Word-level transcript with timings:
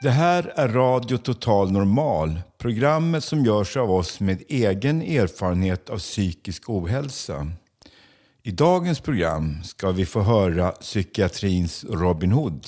Det 0.00 0.10
här 0.10 0.52
är 0.56 0.68
Radio 0.68 1.18
Total 1.18 1.72
Normal, 1.72 2.40
programmet 2.58 3.24
som 3.24 3.44
görs 3.44 3.76
av 3.76 3.90
oss 3.90 4.20
med 4.20 4.42
egen 4.48 5.02
erfarenhet 5.02 5.90
av 5.90 5.98
psykisk 5.98 6.70
ohälsa. 6.70 7.52
I 8.42 8.50
dagens 8.50 9.00
program 9.00 9.62
ska 9.64 9.90
vi 9.90 10.06
få 10.06 10.20
höra 10.20 10.70
psykiatrins 10.70 11.84
Robin 11.84 12.32
Hood. 12.32 12.66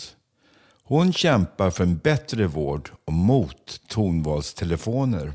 Hon 0.84 1.12
kämpar 1.12 1.70
för 1.70 1.84
en 1.84 1.96
bättre 1.96 2.46
vård 2.46 2.90
och 3.04 3.12
mot 3.12 3.80
tonvalstelefoner. 3.88 5.32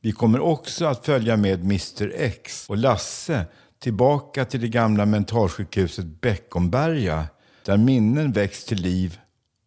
Vi 0.00 0.12
kommer 0.12 0.40
också 0.40 0.86
att 0.86 1.06
följa 1.06 1.36
med 1.36 1.60
Mr 1.60 2.12
X 2.16 2.66
och 2.68 2.76
Lasse 2.76 3.46
tillbaka 3.78 4.44
till 4.44 4.60
det 4.60 4.68
gamla 4.68 5.06
mentalsjukhuset 5.06 6.06
Beckomberga 6.20 7.26
där 7.64 7.76
minnen 7.76 8.32
väcks 8.32 8.64
till 8.64 8.82
liv 8.82 9.18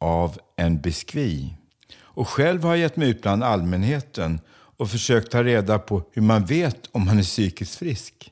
av 0.02 0.38
en 0.56 0.82
biskvi. 0.82 1.54
Och 2.00 2.28
själv 2.28 2.64
har 2.64 2.70
jag 2.70 2.80
gett 2.80 2.98
mig 2.98 3.10
ut 3.10 3.22
bland 3.22 3.44
allmänheten 3.44 4.40
och 4.78 4.90
försökt 4.90 5.32
ta 5.32 5.44
reda 5.44 5.80
på 5.80 6.04
hur 6.12 6.22
man 6.22 6.46
vet 6.46 6.90
om 6.92 7.06
man 7.06 7.20
är 7.20 7.24
psykiskt 7.24 7.76
frisk. 7.76 8.32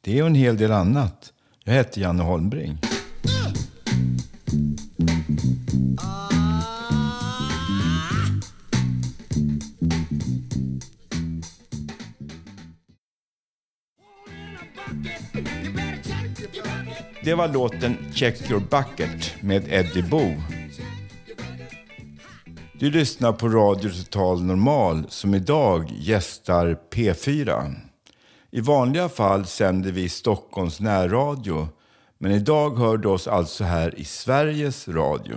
Det 0.00 0.22
och 0.22 0.28
en 0.28 0.34
hel 0.34 0.56
del 0.56 0.72
annat. 0.72 1.32
Jag 1.64 1.72
heter 1.72 2.00
Janne 2.00 2.22
Holmbring. 2.22 2.78
Det 17.24 17.34
var 17.34 17.48
låten 17.48 17.96
Check 18.14 18.50
your 18.50 18.60
bucket 18.60 19.42
med 19.42 19.72
Eddie 19.72 20.02
Boo. 20.02 20.59
Du 22.80 22.90
lyssnar 22.90 23.32
på 23.32 23.48
Radio 23.48 23.90
Total 23.90 24.42
Normal 24.42 25.04
som 25.08 25.34
idag 25.34 25.92
gästar 25.92 26.78
P4. 26.90 27.74
I 28.50 28.60
vanliga 28.60 29.08
fall 29.08 29.46
sänder 29.46 29.92
vi 29.92 30.08
Stockholms 30.08 30.80
närradio, 30.80 31.68
men 32.18 32.32
idag 32.32 32.78
hör 32.78 32.96
du 32.96 33.08
oss 33.08 33.28
alltså 33.28 33.64
här 33.64 33.98
i 33.98 34.04
Sveriges 34.04 34.88
Radio. 34.88 35.36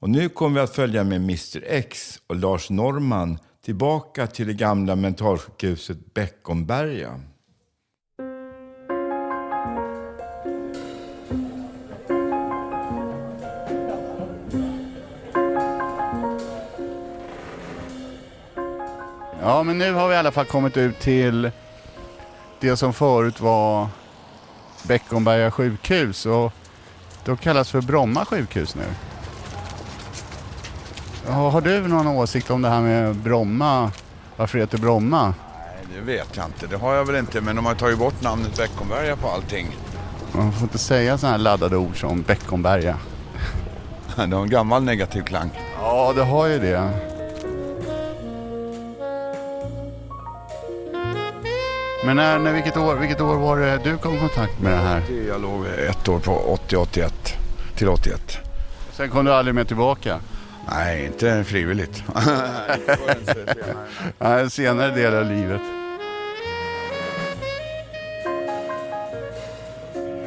Och 0.00 0.10
nu 0.10 0.28
kommer 0.28 0.54
vi 0.54 0.60
att 0.60 0.74
följa 0.74 1.04
med 1.04 1.16
Mr 1.16 1.64
X 1.66 2.20
och 2.26 2.36
Lars 2.36 2.70
Norman 2.70 3.38
tillbaka 3.64 4.26
till 4.26 4.46
det 4.46 4.54
gamla 4.54 4.96
mentalsjukhuset 4.96 6.14
Beckomberga. 6.14 7.20
Ja, 19.48 19.62
men 19.62 19.78
nu 19.78 19.92
har 19.92 20.08
vi 20.08 20.14
i 20.14 20.18
alla 20.18 20.32
fall 20.32 20.44
kommit 20.44 20.76
ut 20.76 21.00
till 21.00 21.50
det 22.60 22.76
som 22.76 22.92
förut 22.92 23.40
var 23.40 23.88
Beckomberga 24.82 25.50
sjukhus 25.50 26.26
och 26.26 26.52
det 27.24 27.40
kallas 27.40 27.70
för 27.70 27.80
Bromma 27.80 28.24
sjukhus 28.24 28.74
nu. 28.74 28.82
Har 31.32 31.60
du 31.60 31.88
någon 31.88 32.06
åsikt 32.06 32.50
om 32.50 32.62
det 32.62 32.68
här 32.68 32.80
med 32.80 33.14
Bromma? 33.14 33.90
Varför 34.36 34.58
det 34.58 34.62
heter 34.62 34.78
Bromma? 34.78 35.34
Nej, 35.56 35.86
det 35.94 36.00
vet 36.00 36.36
jag 36.36 36.46
inte. 36.46 36.66
Det 36.66 36.76
har 36.76 36.94
jag 36.94 37.04
väl 37.04 37.16
inte. 37.16 37.40
Men 37.40 37.56
de 37.56 37.66
har 37.66 37.74
tagit 37.74 37.98
bort 37.98 38.22
namnet 38.22 38.56
Beckomberga 38.56 39.16
på 39.16 39.28
allting. 39.28 39.76
Man 40.32 40.52
får 40.52 40.62
inte 40.62 40.78
säga 40.78 41.18
sådana 41.18 41.36
här 41.36 41.42
laddade 41.42 41.76
ord 41.76 42.00
som 42.00 42.22
Beckomberga. 42.22 42.96
Det 44.16 44.36
har 44.36 44.42
en 44.42 44.50
gammal 44.50 44.82
negativ 44.82 45.22
klang. 45.22 45.50
Ja, 45.80 46.12
det 46.16 46.24
har 46.24 46.46
ju 46.46 46.58
det. 46.58 47.07
Men 52.04 52.16
när, 52.16 52.38
när, 52.38 52.52
vilket, 52.52 52.76
år, 52.76 52.96
vilket 52.96 53.20
år 53.20 53.36
var 53.36 53.56
det 53.58 53.80
du 53.84 53.96
kom 53.96 54.14
i 54.14 54.18
kontakt 54.18 54.60
med 54.60 54.72
det 54.72 54.78
här? 54.78 55.02
Jag 55.28 55.42
låg 55.42 55.66
ett 55.66 56.08
år 56.08 56.18
på 56.18 56.58
80-81 56.68 57.10
till 57.76 57.88
81. 57.88 58.38
Sen 58.92 59.10
kom 59.10 59.24
du 59.24 59.32
aldrig 59.32 59.54
mer 59.54 59.64
tillbaka? 59.64 60.20
Nej, 60.70 61.06
inte 61.06 61.44
frivilligt. 61.44 62.02
Nej, 64.18 64.42
en 64.42 64.50
senare 64.50 64.94
del 64.94 65.14
av 65.14 65.24
livet. 65.26 65.60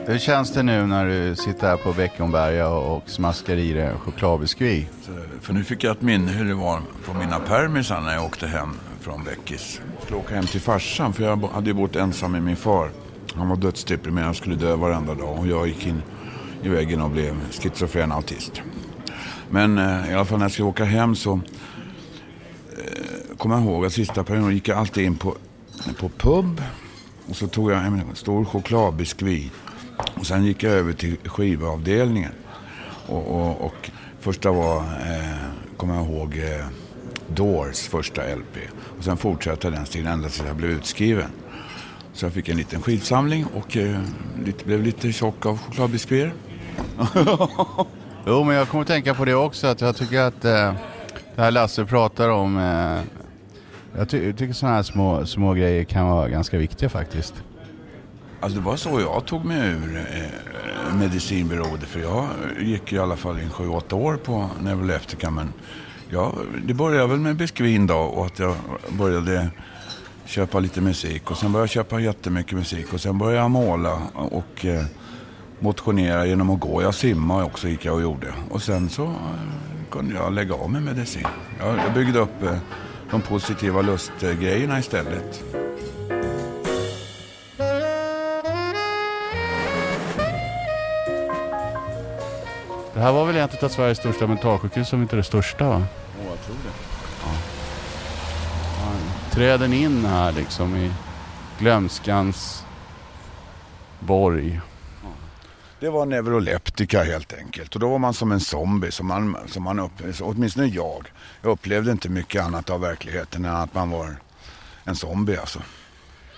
Hur 0.06 0.18
känns 0.18 0.53
det 0.53 0.64
nu 0.64 0.86
när 0.86 1.06
du 1.06 1.36
sitter 1.36 1.68
här 1.68 1.78
på 1.78 1.94
Beckomberga 1.94 2.68
och 2.68 3.03
smaskar 3.06 3.56
i 3.56 3.74
dig 3.74 3.84
en 3.84 4.00
chokladbiskvi? 4.00 4.88
För 5.42 5.53
nu 5.53 5.64
fick 5.64 5.84
jag 5.84 5.92
ett 5.92 6.02
minne 6.02 6.32
hur 6.32 6.46
det 6.46 6.53
var 6.53 6.82
på 7.06 7.14
mina 7.14 7.40
permisar 7.40 8.02
när 8.02 8.14
jag 8.14 8.26
åkte 8.26 8.48
hem 8.48 8.70
från 9.01 9.23
Beckis. 9.23 9.81
Jag 9.95 10.03
skulle 10.03 10.19
åka 10.19 10.35
hem 10.35 10.45
till 10.45 10.62
farsan 10.62 11.13
för 11.13 11.23
jag 11.23 11.38
hade 11.38 11.67
ju 11.67 11.73
bott 11.73 11.95
ensam 11.95 12.31
med 12.31 12.44
min 12.44 12.56
far. 12.56 12.91
Han 13.35 13.50
var 13.50 13.56
dödsdeprimerad 13.56 14.29
och 14.29 14.35
skulle 14.35 14.56
dö 14.56 14.75
varenda 14.75 15.16
dag 15.16 15.39
och 15.39 15.47
jag 15.47 15.67
gick 15.67 15.88
in 15.88 16.01
i 16.63 16.69
väggen 16.69 17.01
och 17.01 17.09
blev 17.09 17.51
schizofren 17.51 18.11
autist. 18.11 18.61
Men 19.50 19.78
eh, 19.78 20.11
i 20.11 20.13
alla 20.13 20.25
fall 20.25 20.38
när 20.38 20.45
jag 20.45 20.51
skulle 20.51 20.67
åka 20.67 20.85
hem 20.85 21.16
så 21.16 21.34
eh, 21.34 21.40
kommer 23.38 23.56
jag 23.56 23.63
ihåg 23.63 23.85
att 23.85 23.94
sista 23.94 24.23
perioden 24.23 24.53
gick 24.53 24.67
jag 24.67 24.78
alltid 24.78 25.06
in 25.06 25.17
på, 25.17 25.35
på 26.00 26.09
pub 26.09 26.61
och 27.29 27.35
så 27.35 27.47
tog 27.47 27.72
jag 27.72 27.85
en 27.85 28.16
stor 28.16 28.45
chokladbiskvi 28.45 29.51
och 30.16 30.28
sen 30.28 30.45
gick 30.45 30.63
jag 30.63 30.73
över 30.73 30.94
till 30.94 31.17
skivavdelningen. 31.25 32.31
Och, 33.07 33.28
och, 33.28 33.66
och 33.66 33.91
första 34.19 34.51
var, 34.51 34.78
eh, 34.78 35.38
kommer 35.78 35.95
jag 35.95 36.06
ihåg, 36.06 36.38
eh, 36.38 36.66
Doors 37.36 37.80
första 37.88 38.22
LP. 38.22 38.58
Och 38.97 39.03
sen 39.03 39.18
fortsatte 39.18 39.69
den 39.69 39.86
stilen 39.86 40.14
ända 40.14 40.30
tills 40.30 40.47
jag 40.47 40.56
blev 40.56 40.72
utskriven. 40.72 41.30
Så 42.14 42.25
jag 42.25 42.34
fick 42.34 42.50
en 42.50 42.58
liten 42.58 42.81
skivsamling 42.81 43.46
och 43.46 43.78
eh, 43.78 44.00
lite, 44.46 44.66
blev 44.66 44.84
lite 44.84 45.12
tjock 45.12 45.46
av 45.46 45.58
chokladbiskvier. 45.58 46.34
Jo, 48.25 48.44
men 48.44 48.56
jag 48.56 48.68
kommer 48.68 48.81
att 48.81 48.88
tänka 48.88 49.14
på 49.14 49.25
det 49.25 49.36
också. 49.36 49.68
Att 49.68 49.81
jag 49.81 49.96
tycker 49.96 50.22
att 50.22 50.46
eh, 50.46 50.74
det 51.36 51.41
här 51.41 51.52
Lasse 51.52 51.86
pratar 51.86 52.30
om. 52.30 52.58
Eh, 52.58 53.02
jag 53.97 54.09
ty 54.09 54.34
tycker 54.34 54.53
sådana 54.53 54.75
här 54.75 54.84
små, 54.84 55.25
små 55.25 55.53
grejer 55.53 55.84
kan 55.84 56.08
vara 56.08 56.30
ganska 56.30 56.58
viktiga 56.58 56.90
faktiskt. 56.90 57.44
Alltså 58.40 58.59
det 58.59 58.66
var 58.66 58.75
så 58.75 59.00
jag 59.00 59.25
tog 59.25 59.46
mig 59.46 59.70
ur 59.70 59.97
eh, 59.97 60.96
medicinberoende. 60.96 61.86
För 61.86 62.00
jag 62.00 62.28
gick 62.59 62.94
i 62.94 63.00
alla 63.00 63.16
fall 63.16 63.40
in 63.40 63.50
7-8 63.50 63.94
år 63.94 64.18
på 64.18 64.50
neuroleptika. 64.62 65.31
Men 65.31 65.53
ja, 66.11 66.33
det 66.66 66.73
började 66.73 67.07
väl 67.07 67.19
med 67.19 67.35
biskvin 67.35 67.88
då 67.88 67.97
och 67.97 68.25
att 68.25 68.39
jag 68.39 68.55
började 68.89 69.49
köpa 70.25 70.59
lite 70.59 70.81
musik. 70.81 71.31
Och 71.31 71.38
sen 71.38 71.51
började 71.51 71.63
jag 71.63 71.69
köpa 71.69 71.99
jättemycket 71.99 72.53
musik. 72.53 72.94
Och 72.94 73.01
sen 73.01 73.17
började 73.17 73.38
jag 73.38 73.51
måla 73.51 74.01
och 74.13 74.66
eh, 74.66 74.83
motionera 75.59 76.25
genom 76.25 76.49
att 76.49 76.59
gå. 76.59 76.81
Jag 76.81 76.96
simmade 76.96 77.43
också 77.43 77.67
gick 77.67 77.85
jag 77.85 77.96
och 77.96 78.02
gjorde. 78.02 78.34
Och 78.49 78.61
sen 78.61 78.90
så 78.90 79.03
eh, 79.03 79.11
kunde 79.90 80.16
jag 80.16 80.34
lägga 80.34 80.53
av 80.53 80.72
med 80.72 80.84
medicin. 80.84 81.28
Jag, 81.59 81.78
jag 81.78 81.93
byggde 81.93 82.19
upp 82.19 82.43
eh, 82.43 82.57
de 83.11 83.22
positiva 83.22 83.81
lustgrejerna 83.81 84.79
istället. 84.79 85.43
Det 92.93 92.99
här 93.05 93.11
var 93.11 93.25
väl 93.25 93.35
ett 93.35 93.64
av 93.64 93.69
Sveriges 93.69 93.97
största 93.97 94.28
mentalsjukhus, 94.28 94.93
om 94.93 95.02
inte 95.02 95.16
det 95.16 95.23
största 95.23 95.69
va? 95.69 95.75
Oh, 95.75 96.29
jag 96.29 96.46
tror 96.46 96.55
det. 96.64 96.91
Träder 99.31 99.67
ni 99.67 99.81
in 99.81 100.05
här 100.05 100.31
liksom 100.31 100.75
i 100.75 100.91
glömskans 101.59 102.66
borg? 103.99 104.61
Det 105.79 105.89
var 105.89 106.05
neuroleptika 106.05 107.03
helt 107.03 107.33
enkelt. 107.33 107.73
Och 107.75 107.79
då 107.79 107.89
var 107.89 107.99
man 107.99 108.13
som 108.13 108.31
en 108.31 108.39
zombie. 108.39 108.91
Som 108.91 109.07
man, 109.07 109.37
som 109.47 109.63
man 109.63 109.79
upp, 109.79 109.91
åtminstone 110.22 110.67
jag. 110.67 111.11
Jag 111.41 111.51
upplevde 111.51 111.91
inte 111.91 112.09
mycket 112.09 112.43
annat 112.43 112.69
av 112.69 112.81
verkligheten 112.81 113.45
än 113.45 113.55
att 113.55 113.73
man 113.73 113.89
var 113.89 114.16
en 114.83 114.95
zombie 114.95 115.37
alltså. 115.37 115.59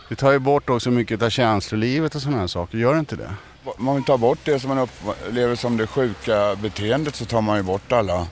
Det 0.10 0.16
tar 0.16 0.32
ju 0.32 0.40
bort 0.40 0.70
också 0.70 0.92
mycket 0.92 1.22
av 1.22 1.30
känslolivet 1.30 2.16
och 2.16 2.22
sådana 2.22 2.40
här 2.40 2.48
saker, 2.48 2.78
gör 2.78 2.94
det 2.94 3.00
inte 3.00 3.16
det? 3.16 3.32
Om 3.64 3.86
man 3.86 4.04
tar 4.04 4.18
bort 4.18 4.40
det 4.44 4.60
som 4.60 4.70
man 4.70 4.78
upplever 4.80 5.56
som 5.56 5.78
det 5.78 5.88
sjuka 5.88 6.56
beteendet 6.56 7.16
så 7.16 7.26
tar 7.26 7.42
man 7.42 7.58
ju 7.58 7.64
bort 7.64 7.92
alla 7.92 8.28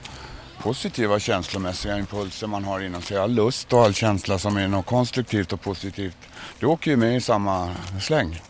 positiva 0.62 1.18
känslomässiga 1.18 1.98
impulser 1.98 2.46
man 2.46 2.64
har 2.64 2.80
inom 2.80 3.02
sig. 3.02 3.18
All 3.18 3.30
lust 3.30 3.72
och 3.72 3.84
all 3.84 3.94
känsla 3.94 4.38
som 4.38 4.56
är 4.56 4.68
något 4.68 4.86
konstruktivt 4.86 5.52
och 5.52 5.60
positivt. 5.60 6.16
Det 6.60 6.66
åker 6.66 6.90
ju 6.90 6.96
med 6.96 7.16
i 7.16 7.20
samma 7.20 7.70
släng. 8.00 8.40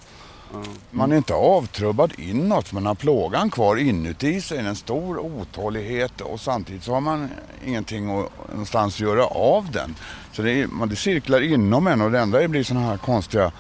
Man 0.91 1.13
är 1.13 1.17
inte 1.17 1.35
avtrubbad 1.35 2.13
inåt 2.19 2.73
men 2.73 2.87
har 2.87 2.95
plågan 2.95 3.51
kvar 3.51 3.77
inuti 3.77 4.41
sig. 4.41 4.59
En 4.59 4.77
stor 4.77 5.19
otålighet 5.19 6.21
och 6.21 6.41
samtidigt 6.41 6.85
så 6.85 6.93
har 6.93 7.01
man 7.01 7.29
ingenting 7.67 8.21
att, 8.21 8.49
någonstans 8.49 9.01
göra 9.01 9.25
av 9.27 9.71
den. 9.71 9.95
Så 10.33 10.43
det, 10.43 10.53
är, 10.53 10.67
man, 10.67 10.89
det 10.89 10.97
cirklar 10.97 11.41
inom 11.41 11.87
en 11.87 12.01
och 12.01 12.11
det 12.11 12.19
enda 12.19 12.49
blir 12.49 12.65
sådana 12.65 12.87
här 12.87 12.97
konstiga 12.97 13.53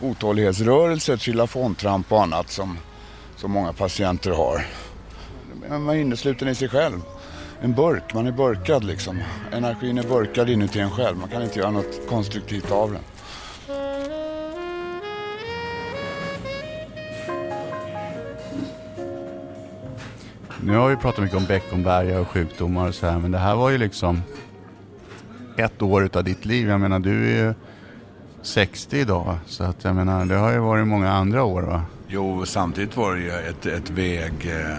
otålighetsrörelser, 0.00 1.16
trillafondtramp 1.16 2.12
och 2.12 2.22
annat 2.22 2.50
som, 2.50 2.78
som 3.36 3.50
många 3.50 3.72
patienter 3.72 4.30
har. 4.30 4.66
Man 5.68 5.88
är 5.88 5.94
innesluten 5.94 6.48
i 6.48 6.54
sig 6.54 6.68
själv. 6.68 7.00
En 7.60 7.72
burk, 7.72 8.14
man 8.14 8.26
är 8.26 8.32
burkad 8.32 8.84
liksom. 8.84 9.22
Energin 9.52 9.98
är 9.98 10.02
burkad 10.02 10.50
inuti 10.50 10.80
en 10.80 10.90
själv. 10.90 11.16
Man 11.16 11.28
kan 11.28 11.42
inte 11.42 11.58
göra 11.58 11.70
något 11.70 12.08
konstruktivt 12.08 12.70
av 12.70 12.92
den. 12.92 13.02
Nu 20.62 20.76
har 20.76 20.88
vi 20.88 20.96
pratat 20.96 21.24
mycket 21.24 21.36
om 21.36 21.44
Beckomberga 21.44 22.20
och 22.20 22.28
sjukdomar 22.28 22.88
och 22.88 22.94
så 22.94 23.06
här, 23.06 23.18
men 23.18 23.30
det 23.30 23.38
här 23.38 23.56
var 23.56 23.70
ju 23.70 23.78
liksom 23.78 24.22
ett 25.56 25.82
år 25.82 26.04
utav 26.04 26.24
ditt 26.24 26.44
liv. 26.44 26.68
Jag 26.68 26.80
menar, 26.80 26.98
du 26.98 27.26
är 27.26 27.46
ju 27.46 27.54
60 28.42 28.96
idag, 28.96 29.36
så 29.46 29.64
att 29.64 29.84
jag 29.84 29.96
menar, 29.96 30.24
det 30.24 30.34
har 30.34 30.52
ju 30.52 30.58
varit 30.58 30.86
många 30.86 31.12
andra 31.12 31.44
år 31.44 31.62
va? 31.62 31.82
Jo, 32.08 32.46
samtidigt 32.46 32.96
var 32.96 33.14
det 33.14 33.20
ju 33.20 33.30
ett, 33.30 33.66
ett 33.66 33.90
väg, 33.90 34.32
eh, 34.46 34.78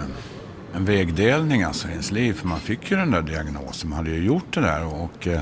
en 0.75 0.85
vägdelning 0.85 1.63
alltså 1.63 1.87
i 1.87 1.91
ens 1.91 2.11
liv. 2.11 2.33
För 2.33 2.47
man 2.47 2.59
fick 2.59 2.91
ju 2.91 2.97
den 2.97 3.11
där 3.11 3.21
diagnosen, 3.21 3.89
man 3.89 3.97
hade 3.97 4.09
ju 4.09 4.25
gjort 4.25 4.53
det 4.53 4.61
där. 4.61 4.85
Och, 4.85 5.27
eh, 5.27 5.41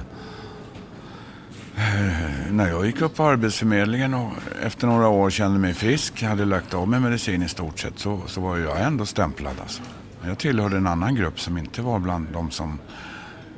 eh, 1.75 2.51
när 2.51 2.67
jag 2.67 2.85
gick 2.85 3.01
upp 3.01 3.15
på 3.15 3.23
Arbetsförmedlingen 3.23 4.13
och 4.13 4.31
efter 4.63 4.87
några 4.87 5.07
år 5.07 5.29
kände 5.29 5.59
mig 5.59 5.73
frisk, 5.73 6.23
hade 6.23 6.45
lagt 6.45 6.73
av 6.73 6.87
med 6.87 7.01
medicin 7.01 7.43
i 7.43 7.49
stort 7.49 7.79
sett, 7.79 7.99
så, 7.99 8.21
så 8.27 8.41
var 8.41 8.57
jag 8.57 8.81
ändå 8.81 9.05
stämplad. 9.05 9.55
Alltså. 9.61 9.81
Jag 10.25 10.37
tillhörde 10.37 10.77
en 10.77 10.87
annan 10.87 11.15
grupp 11.15 11.39
som 11.39 11.57
inte 11.57 11.81
var 11.81 11.99
bland 11.99 12.27
de 12.33 12.51
som 12.51 12.79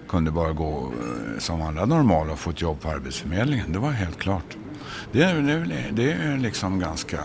kunde 0.10 0.31
bara 0.31 0.54
gå 0.54 0.94
eh, 1.01 1.39
som 1.39 1.62
alla 1.62 1.86
normala 1.86 2.33
och 2.33 2.39
få 2.39 2.50
ett 2.50 2.62
jobb 2.62 2.81
på 2.81 2.89
Arbetsförmedlingen. 2.89 3.71
Det 3.71 3.80
var 3.80 3.92
helt 3.92 4.19
klart. 4.19 4.57
Det 5.12 5.24
är, 5.24 5.36
det 5.42 5.86
det 5.92 6.12
är 6.12 6.38
liksom 6.38 6.80
ganska 6.80 7.19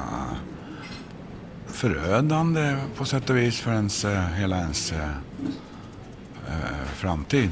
förödande 1.85 2.77
på 2.97 3.05
sätt 3.05 3.31
och 3.31 3.37
vis 3.37 3.61
för 3.61 3.73
ens, 3.73 4.05
eh, 4.05 4.27
hela 4.27 4.59
ens 4.59 4.93
eh, 4.93 5.09
eh, 6.49 6.87
framtid. 6.95 7.51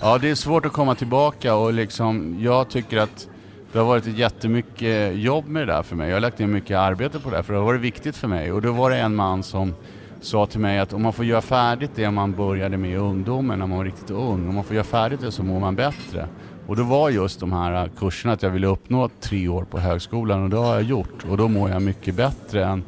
Ja, 0.00 0.18
det 0.18 0.30
är 0.30 0.34
svårt 0.34 0.66
att 0.66 0.72
komma 0.72 0.94
tillbaka 0.94 1.54
och 1.54 1.72
liksom, 1.72 2.36
jag 2.40 2.68
tycker 2.68 2.98
att 2.98 3.28
det 3.72 3.78
har 3.78 3.86
varit 3.86 4.06
ett 4.06 4.18
jättemycket 4.18 5.16
jobb 5.16 5.48
med 5.48 5.62
det 5.68 5.72
där 5.72 5.82
för 5.82 5.96
mig. 5.96 6.08
Jag 6.08 6.16
har 6.16 6.20
lagt 6.20 6.38
ner 6.38 6.46
mycket 6.46 6.78
arbete 6.78 7.18
på 7.18 7.30
det 7.30 7.36
här 7.36 7.42
för 7.42 7.52
det 7.52 7.58
har 7.58 7.66
varit 7.66 7.80
viktigt 7.80 8.16
för 8.16 8.28
mig. 8.28 8.52
Och 8.52 8.62
då 8.62 8.72
var 8.72 8.90
det 8.90 8.96
en 8.96 9.14
man 9.14 9.42
som 9.42 9.74
sa 10.20 10.46
till 10.46 10.60
mig 10.60 10.78
att 10.78 10.92
om 10.92 11.02
man 11.02 11.12
får 11.12 11.24
göra 11.24 11.42
färdigt 11.42 11.90
det 11.94 12.10
man 12.10 12.32
började 12.32 12.76
med 12.76 12.90
i 12.90 12.96
ungdomen 12.96 13.58
när 13.58 13.66
man 13.66 13.78
var 13.78 13.84
riktigt 13.84 14.10
ung, 14.10 14.48
om 14.48 14.54
man 14.54 14.64
får 14.64 14.74
göra 14.74 14.84
färdigt 14.84 15.20
det 15.20 15.32
så 15.32 15.42
mår 15.42 15.60
man 15.60 15.76
bättre. 15.76 16.28
Och 16.66 16.76
då 16.76 16.82
var 16.82 17.10
just 17.10 17.40
de 17.40 17.52
här 17.52 17.90
kurserna 17.98 18.32
att 18.32 18.42
jag 18.42 18.50
ville 18.50 18.66
uppnå 18.66 19.10
tre 19.20 19.48
år 19.48 19.64
på 19.64 19.78
högskolan 19.78 20.42
och 20.42 20.50
det 20.50 20.56
har 20.56 20.74
jag 20.74 20.82
gjort. 20.82 21.24
Och 21.30 21.36
då 21.36 21.48
mår 21.48 21.70
jag 21.70 21.82
mycket 21.82 22.14
bättre 22.14 22.64
än 22.64 22.84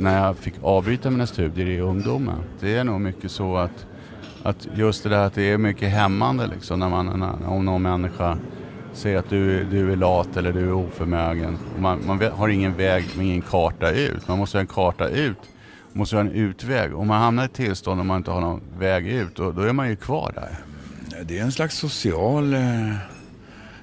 när 0.00 0.26
jag 0.26 0.36
fick 0.36 0.54
avbryta 0.62 1.10
mina 1.10 1.26
studier 1.26 1.66
i 1.66 1.80
ungdomen. 1.80 2.38
Det 2.60 2.76
är 2.76 2.84
nog 2.84 3.00
mycket 3.00 3.30
så 3.30 3.56
att, 3.56 3.86
att 4.42 4.68
just 4.74 5.02
det 5.02 5.08
där 5.08 5.26
att 5.26 5.34
det 5.34 5.50
är 5.50 5.58
mycket 5.58 5.90
hämmande 5.90 6.46
liksom 6.46 6.80
när 6.80 6.88
man, 6.88 7.06
när, 7.20 7.48
om 7.48 7.64
någon 7.64 7.82
människa 7.82 8.38
säger 8.92 9.18
att 9.18 9.30
du, 9.30 9.64
du 9.64 9.92
är 9.92 9.96
lat 9.96 10.36
eller 10.36 10.52
du 10.52 10.60
är 10.60 10.72
oförmögen. 10.72 11.58
Man, 11.78 11.98
man 12.06 12.22
har 12.32 12.48
ingen 12.48 12.76
väg, 12.76 13.04
ingen 13.20 13.42
karta 13.42 13.90
ut. 13.90 14.28
Man 14.28 14.38
måste 14.38 14.56
ha 14.56 14.60
en 14.60 14.66
karta 14.66 15.08
ut 15.08 15.38
man 15.92 15.98
måste 15.98 16.16
ha 16.16 16.20
en 16.20 16.32
utväg. 16.32 16.94
Om 16.94 17.06
man 17.06 17.20
hamnar 17.22 17.42
i 17.42 17.46
ett 17.46 17.52
tillstånd 17.52 18.00
och 18.00 18.06
man 18.06 18.16
inte 18.16 18.30
har 18.30 18.40
någon 18.40 18.60
väg 18.78 19.08
ut, 19.08 19.36
då, 19.36 19.52
då 19.52 19.62
är 19.62 19.72
man 19.72 19.88
ju 19.88 19.96
kvar 19.96 20.32
där. 20.34 20.58
Det 21.24 21.38
är 21.38 21.42
en 21.42 21.52
slags 21.52 21.78
social... 21.78 22.54
Eh, 22.54 22.94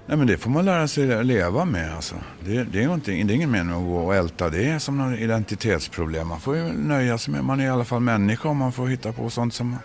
Nej 0.10 0.18
men 0.18 0.28
det 0.28 0.38
får 0.38 0.50
man 0.50 0.66
lära 0.66 0.88
sig 0.88 1.14
att 1.14 1.26
leva 1.26 1.66
med 1.66 1.96
alltså. 1.96 2.16
Det, 2.46 2.64
det, 2.64 2.84
är, 2.84 3.00
det 3.06 3.12
är 3.12 3.32
ingen 3.32 3.52
mening 3.52 3.76
att 3.76 3.84
gå 3.84 3.98
och 3.98 4.16
älta 4.16 4.50
det 4.50 4.70
är 4.70 4.80
som 4.80 4.98
något 4.98 5.20
identitetsproblem. 5.20 6.28
Man 6.28 6.40
får 6.40 6.56
ju 6.56 6.64
nöja 6.74 7.18
sig 7.18 7.34
med, 7.34 7.44
man 7.44 7.60
är 7.60 7.66
i 7.66 7.70
alla 7.70 7.86
fall 7.86 8.00
människa 8.00 8.50
och 8.50 8.56
man 8.56 8.72
får 8.72 8.88
hitta 8.88 9.14
på 9.14 9.30
sånt 9.30 9.54
som 9.54 9.78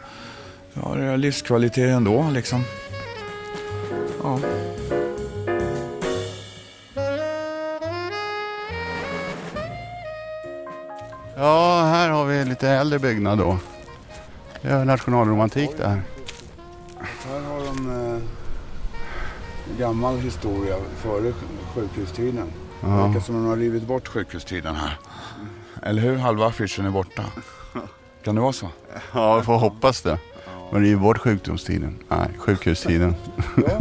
har 0.75 1.17
livskvalitet 1.17 1.89
ändå 1.89 2.31
liksom. 2.31 2.65
Ja. 4.23 4.41
Ja, 11.37 11.83
här 11.85 12.11
har 12.11 12.25
vi 12.25 12.45
lite 12.45 12.69
äldre 12.69 12.99
byggnad 12.99 13.39
då. 13.39 13.59
Det 14.63 14.69
är 14.69 14.85
nationalromantik 14.85 15.71
det 15.77 15.89
här. 15.89 15.95
Här 15.95 16.12
gammal 19.82 20.19
historia 20.19 20.76
före 20.96 21.32
sjukhustiden. 21.75 22.46
Det 22.81 22.87
verkar 22.87 23.20
som 23.20 23.37
att 23.37 23.43
de 23.43 23.46
har 23.46 23.56
rivit 23.56 23.82
bort 23.82 24.08
sjukhustiden 24.08 24.75
här. 24.75 24.99
Eller 25.82 26.02
hur? 26.02 26.17
Halva 26.17 26.46
affischen 26.46 26.87
är 26.87 26.90
borta. 26.90 27.25
Kan 28.25 28.34
det 28.34 28.40
vara 28.40 28.52
så? 28.52 28.69
Ja, 29.12 29.37
vi 29.37 29.43
får 29.43 29.58
hoppas 29.58 30.02
det. 30.02 30.19
Men 30.73 30.82
det 30.82 30.88
är 30.88 30.90
ju 30.90 30.96
bort 30.99 31.19
sjukdomstiden. 31.19 31.99
Nej, 32.08 32.29
sjukhustiden. 32.38 33.14
Ja, 33.56 33.79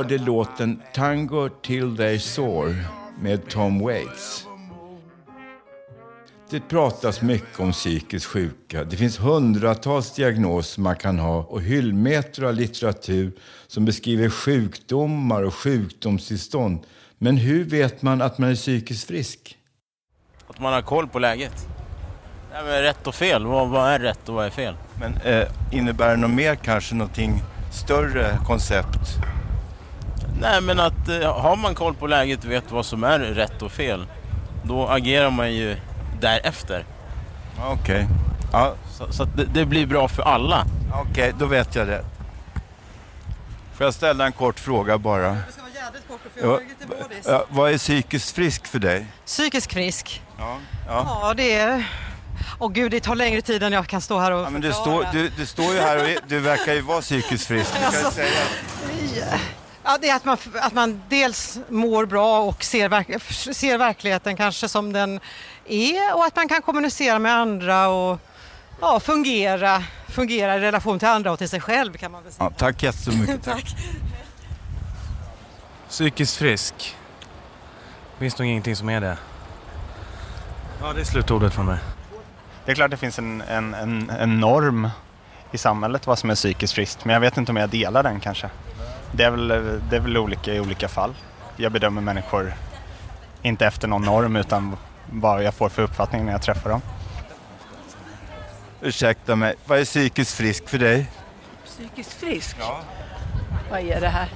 hörde 0.00 0.18
låten 0.18 0.82
Tango 0.94 1.48
till 1.48 1.96
they 1.96 2.18
soar 2.18 2.74
med 3.18 3.48
Tom 3.48 3.78
Waits. 3.78 4.46
Det 6.50 6.60
pratas 6.60 7.22
mycket 7.22 7.60
om 7.60 7.72
psykiskt 7.72 8.26
sjuka. 8.26 8.84
Det 8.84 8.96
finns 8.96 9.18
hundratals 9.20 10.14
diagnoser 10.14 10.82
man 10.82 10.96
kan 10.96 11.18
ha 11.18 11.36
och 11.36 11.62
hyllmeter 11.62 12.42
av 12.42 12.54
litteratur 12.54 13.32
som 13.66 13.84
beskriver 13.84 14.30
sjukdomar 14.30 15.42
och 15.42 15.54
sjukdomstillstånd. 15.54 16.80
Men 17.18 17.36
hur 17.36 17.64
vet 17.64 18.02
man 18.02 18.22
att 18.22 18.38
man 18.38 18.50
är 18.50 18.54
psykiskt 18.54 19.08
frisk? 19.08 19.58
Att 20.46 20.60
man 20.60 20.72
har 20.72 20.82
koll 20.82 21.08
på 21.08 21.18
läget. 21.18 21.66
Nej, 22.52 22.64
men 22.64 22.82
rätt 22.82 23.06
och 23.06 23.14
fel, 23.14 23.46
vad, 23.46 23.68
vad 23.68 23.90
är 23.90 23.98
rätt 23.98 24.28
och 24.28 24.34
vad 24.34 24.46
är 24.46 24.50
fel? 24.50 24.74
Men 25.00 25.16
eh, 25.16 25.48
innebär 25.72 26.10
det 26.10 26.16
något 26.16 26.30
mer 26.30 26.54
kanske, 26.54 26.94
någonting 26.94 27.42
större 27.72 28.38
koncept? 28.46 29.29
Nej 30.40 30.60
men 30.60 30.80
att 30.80 31.08
eh, 31.08 31.40
har 31.40 31.56
man 31.56 31.74
koll 31.74 31.94
på 31.94 32.06
läget 32.06 32.44
och 32.44 32.50
vet 32.50 32.70
vad 32.72 32.86
som 32.86 33.04
är 33.04 33.18
rätt 33.18 33.62
och 33.62 33.72
fel, 33.72 34.06
då 34.62 34.88
agerar 34.88 35.30
man 35.30 35.52
ju 35.52 35.76
därefter. 36.20 36.84
Ja, 37.58 37.76
Okej, 37.80 38.06
ja, 38.52 38.74
Så, 38.92 39.12
så 39.12 39.22
att 39.22 39.36
det, 39.36 39.44
det 39.44 39.64
blir 39.64 39.86
bra 39.86 40.08
för 40.08 40.22
alla. 40.22 40.64
okej, 41.02 41.32
då 41.38 41.46
vet 41.46 41.74
jag 41.74 41.86
det. 41.88 42.04
Får 43.74 43.86
jag 43.86 43.94
ställa 43.94 44.26
en 44.26 44.32
kort 44.32 44.60
fråga 44.60 44.98
bara? 44.98 45.36
Ja, 46.42 46.60
ja, 47.24 47.44
vad 47.48 47.72
är 47.72 47.78
psykiskt 47.78 48.30
frisk 48.34 48.66
för 48.66 48.78
dig? 48.78 49.06
Psykiskt 49.26 49.72
frisk? 49.72 50.22
Ja, 50.38 50.56
ja. 50.88 51.18
Ja, 51.22 51.34
det 51.34 51.54
är... 51.54 51.84
Åh 52.58 52.72
gud, 52.72 52.90
det 52.90 53.00
tar 53.00 53.14
längre 53.14 53.40
tid 53.42 53.62
än 53.62 53.72
jag 53.72 53.86
kan 53.86 54.00
stå 54.00 54.18
här 54.18 54.30
och 54.30 54.40
Ja, 54.46 54.50
men 54.50 54.60
du, 54.60 54.72
står, 54.72 55.06
du, 55.12 55.28
du 55.28 55.46
står 55.46 55.74
ju 55.74 55.80
här 55.80 55.96
och 55.96 56.20
du 56.28 56.38
verkar 56.38 56.72
ju 56.74 56.80
vara 56.80 57.00
psykiskt 57.00 57.46
frisk. 57.46 57.72
Du 57.74 57.78
kan 57.78 57.86
Alltså, 57.86 58.10
säga. 58.10 59.38
Ja, 59.84 59.98
det 60.00 60.08
är 60.08 60.16
att 60.16 60.24
man, 60.24 60.36
att 60.54 60.72
man 60.72 61.02
dels 61.08 61.58
mår 61.68 62.06
bra 62.06 62.40
och 62.40 62.64
ser, 62.64 62.88
verk, 62.88 63.22
ser 63.56 63.78
verkligheten 63.78 64.36
kanske 64.36 64.68
som 64.68 64.92
den 64.92 65.20
är 65.66 66.14
och 66.14 66.24
att 66.24 66.36
man 66.36 66.48
kan 66.48 66.62
kommunicera 66.62 67.18
med 67.18 67.32
andra 67.32 67.88
och 67.88 68.18
ja, 68.80 69.00
fungera, 69.00 69.84
fungera 70.08 70.56
i 70.56 70.60
relation 70.60 70.98
till 70.98 71.08
andra 71.08 71.32
och 71.32 71.38
till 71.38 71.48
sig 71.48 71.60
själv 71.60 71.92
kan 71.92 72.12
man 72.12 72.22
väl 72.22 72.32
säga. 72.32 72.44
Ja, 72.44 72.56
tack 72.56 72.82
jättemycket. 72.82 73.42
Tack. 73.44 73.76
Psykiskt 75.88 76.36
frisk. 76.36 76.96
Finns 78.18 78.38
nog 78.38 78.48
ingenting 78.48 78.76
som 78.76 78.88
är 78.88 79.00
det. 79.00 79.18
Ja, 80.82 80.92
det 80.92 81.00
är 81.00 81.04
slutordet 81.04 81.54
för 81.54 81.62
mig. 81.62 81.78
Det 82.64 82.70
är 82.70 82.74
klart 82.74 82.90
det 82.90 82.96
finns 82.96 83.18
en, 83.18 83.40
en, 83.40 83.74
en, 83.74 84.10
en 84.10 84.40
norm 84.40 84.90
i 85.52 85.58
samhället 85.58 86.06
vad 86.06 86.18
som 86.18 86.30
är 86.30 86.34
psykiskt 86.34 86.72
friskt, 86.72 87.04
men 87.04 87.14
jag 87.14 87.20
vet 87.20 87.36
inte 87.36 87.52
om 87.52 87.56
jag 87.56 87.70
delar 87.70 88.02
den 88.02 88.20
kanske. 88.20 88.50
Det 89.12 89.24
är 89.24 89.30
väl, 89.30 89.48
det 89.90 89.96
är 89.96 90.00
väl 90.00 90.16
olika 90.16 90.54
i 90.54 90.60
olika 90.60 90.88
fall. 90.88 91.14
Jag 91.56 91.72
bedömer 91.72 92.00
människor 92.00 92.54
inte 93.42 93.66
efter 93.66 93.88
någon 93.88 94.02
norm 94.02 94.36
utan 94.36 94.76
vad 95.12 95.42
jag 95.42 95.54
får 95.54 95.68
för 95.68 95.82
uppfattning 95.82 96.24
när 96.24 96.32
jag 96.32 96.42
träffar 96.42 96.70
dem. 96.70 96.82
Ursäkta 98.80 99.36
mig, 99.36 99.54
vad 99.64 99.78
är 99.78 99.84
psykiskt 99.84 100.34
frisk 100.34 100.68
för 100.68 100.78
dig? 100.78 101.06
Psykiskt 101.64 102.12
frisk? 102.12 102.56
Ja. 102.60 102.80
Vad 103.70 103.80
är 103.80 104.00
det 104.00 104.08
här? 104.08 104.28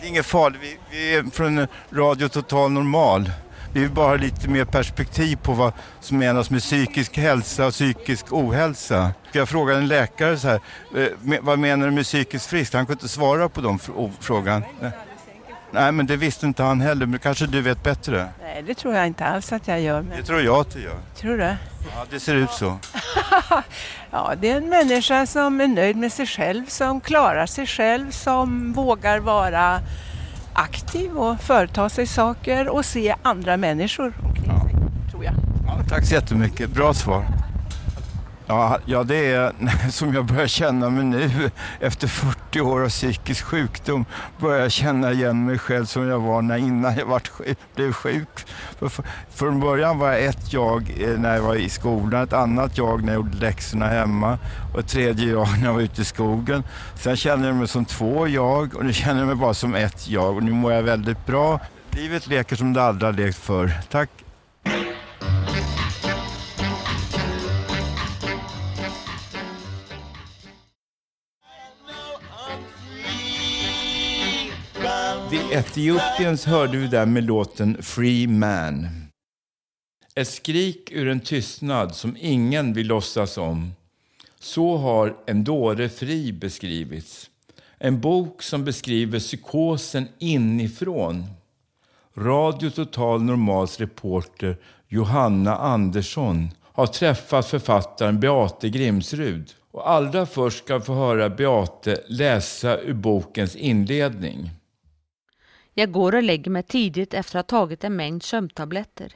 Det 0.00 0.06
är 0.06 0.08
inget 0.08 0.26
farligt, 0.26 0.60
vi, 0.62 0.78
vi 0.90 1.14
är 1.14 1.22
från 1.22 1.66
Radio 1.92 2.28
Total 2.28 2.70
Normal. 2.70 3.30
Vi 3.74 3.80
vill 3.80 3.90
bara 3.90 4.16
lite 4.16 4.48
mer 4.48 4.64
perspektiv 4.64 5.36
på 5.36 5.52
vad 5.52 5.72
som 6.00 6.18
menas 6.18 6.50
med 6.50 6.60
psykisk 6.60 7.16
hälsa 7.16 7.66
och 7.66 7.72
psykisk 7.72 8.32
ohälsa. 8.32 9.10
Jag 9.32 9.48
fråga 9.48 9.76
en 9.76 9.88
läkare 9.88 10.38
så 10.38 10.48
här, 10.48 10.60
eh, 10.96 11.38
vad 11.40 11.58
menar 11.58 11.86
du 11.86 11.92
med 11.92 12.04
psykiskt 12.04 12.46
frisk? 12.46 12.74
Han 12.74 12.86
kunde 12.86 13.02
inte 13.02 13.08
svara 13.08 13.48
på 13.48 13.60
de 13.60 13.78
frågan. 14.20 14.62
Nej, 15.70 15.92
men 15.92 16.06
det 16.06 16.16
visste 16.16 16.46
inte 16.46 16.62
han 16.62 16.80
heller, 16.80 17.06
men 17.06 17.18
kanske 17.18 17.46
du 17.46 17.60
vet 17.60 17.82
bättre? 17.82 18.28
Nej, 18.42 18.62
det 18.62 18.74
tror 18.74 18.94
jag 18.94 19.06
inte 19.06 19.24
alls 19.24 19.52
att 19.52 19.68
jag 19.68 19.80
gör. 19.80 20.02
Men... 20.02 20.16
Det 20.16 20.22
tror 20.22 20.40
jag 20.40 20.60
att 20.60 20.70
du 20.70 20.82
gör. 20.82 20.98
Tror 21.16 21.36
du? 21.36 21.44
Ja, 21.44 22.06
det 22.10 22.20
ser 22.20 22.34
ut 22.34 22.50
så. 22.50 22.78
ja, 24.10 24.32
det 24.40 24.50
är 24.50 24.56
en 24.56 24.68
människa 24.68 25.26
som 25.26 25.60
är 25.60 25.68
nöjd 25.68 25.96
med 25.96 26.12
sig 26.12 26.26
själv, 26.26 26.66
som 26.66 27.00
klarar 27.00 27.46
sig 27.46 27.66
själv, 27.66 28.10
som 28.10 28.72
vågar 28.72 29.18
vara 29.18 29.80
aktiv 30.54 31.16
och 31.16 31.40
företa 31.40 31.88
sig 31.88 32.06
saker 32.06 32.68
och 32.68 32.84
se 32.84 33.14
andra 33.22 33.56
människor 33.56 34.12
omkring 34.22 34.46
ja. 34.46 34.60
sig, 34.60 35.10
tror 35.10 35.24
jag. 35.24 35.34
Ja, 35.66 35.78
tack 35.88 36.06
så 36.06 36.14
jättemycket, 36.14 36.70
bra 36.70 36.94
svar. 36.94 37.43
Ja, 38.46 38.78
ja, 38.84 39.04
det 39.04 39.32
är 39.32 39.52
som 39.90 40.14
jag 40.14 40.24
börjar 40.24 40.46
känna 40.46 40.90
mig 40.90 41.04
nu 41.04 41.50
efter 41.80 42.08
40 42.08 42.60
år 42.60 42.84
av 42.84 42.88
psykisk 42.88 43.44
sjukdom. 43.44 44.04
Börjar 44.38 44.60
jag 44.60 44.72
känna 44.72 45.12
igen 45.12 45.44
mig 45.44 45.58
själv 45.58 45.84
som 45.84 46.08
jag 46.08 46.20
var 46.20 46.42
när, 46.42 46.56
innan 46.56 46.96
jag 46.96 47.06
vart, 47.06 47.30
blev 47.74 47.92
sjuk. 47.92 48.46
För, 48.78 48.88
för, 48.88 49.04
från 49.34 49.60
början 49.60 49.98
var 49.98 50.12
jag 50.12 50.24
ett 50.24 50.52
jag 50.52 50.94
eh, 51.00 51.18
när 51.18 51.34
jag 51.34 51.42
var 51.42 51.54
i 51.54 51.68
skolan, 51.68 52.22
ett 52.22 52.32
annat 52.32 52.78
jag 52.78 53.02
när 53.04 53.12
jag 53.12 53.22
gjorde 53.22 53.38
läxorna 53.38 53.86
hemma 53.86 54.38
och 54.72 54.80
ett 54.80 54.88
tredje 54.88 55.30
jag 55.30 55.48
när 55.58 55.66
jag 55.66 55.74
var 55.74 55.80
ute 55.80 56.02
i 56.02 56.04
skogen. 56.04 56.62
Sen 56.94 57.16
känner 57.16 57.46
jag 57.46 57.56
mig 57.56 57.68
som 57.68 57.84
två 57.84 58.28
jag 58.28 58.74
och 58.76 58.84
nu 58.84 58.92
känner 58.92 59.20
jag 59.20 59.26
mig 59.26 59.36
bara 59.36 59.54
som 59.54 59.74
ett 59.74 60.08
jag 60.08 60.36
och 60.36 60.42
nu 60.42 60.52
mår 60.52 60.72
jag 60.72 60.82
väldigt 60.82 61.26
bra. 61.26 61.60
Livet 61.90 62.26
leker 62.26 62.56
som 62.56 62.72
det 62.72 62.82
aldrig 62.82 63.08
har 63.08 63.12
lekt 63.12 63.38
förr. 63.38 63.72
Tack! 63.90 64.23
The 75.34 75.54
Ethiopians 75.54 76.44
hörde 76.44 76.78
vi 76.78 76.86
där 76.86 77.06
med 77.06 77.24
låten 77.24 77.82
Free 77.82 78.26
Man. 78.26 78.88
Ett 80.14 80.28
skrik 80.28 80.92
ur 80.92 81.08
en 81.08 81.20
tystnad 81.20 81.94
som 81.94 82.16
ingen 82.20 82.72
vill 82.72 82.86
låtsas 82.86 83.38
om. 83.38 83.72
Så 84.38 84.76
har 84.76 85.16
En 85.26 85.44
dåre 85.44 85.88
fri 85.88 86.32
beskrivits. 86.32 87.30
En 87.78 88.00
bok 88.00 88.42
som 88.42 88.64
beskriver 88.64 89.18
psykosen 89.18 90.08
inifrån. 90.18 91.24
Radio 92.16 92.70
Total 92.70 93.22
Normals 93.22 93.80
reporter 93.80 94.56
Johanna 94.88 95.56
Andersson 95.56 96.48
har 96.62 96.86
träffat 96.86 97.46
författaren 97.46 98.20
Beate 98.20 98.68
Grimsrud. 98.68 99.54
Och 99.70 99.90
allra 99.90 100.26
först 100.26 100.64
ska 100.64 100.78
vi 100.78 100.84
få 100.84 100.94
höra 100.94 101.30
Beate 101.30 102.00
läsa 102.08 102.78
ur 102.80 102.94
bokens 102.94 103.56
inledning. 103.56 104.50
Jag 105.74 105.92
går 105.92 106.14
och 106.14 106.22
lägger 106.22 106.50
mig 106.50 106.62
tidigt 106.62 107.14
efter 107.14 107.38
att 107.38 107.50
ha 107.50 107.58
tagit 107.58 107.84
en 107.84 107.96
mängd 107.96 108.22
sömntabletter. 108.22 109.12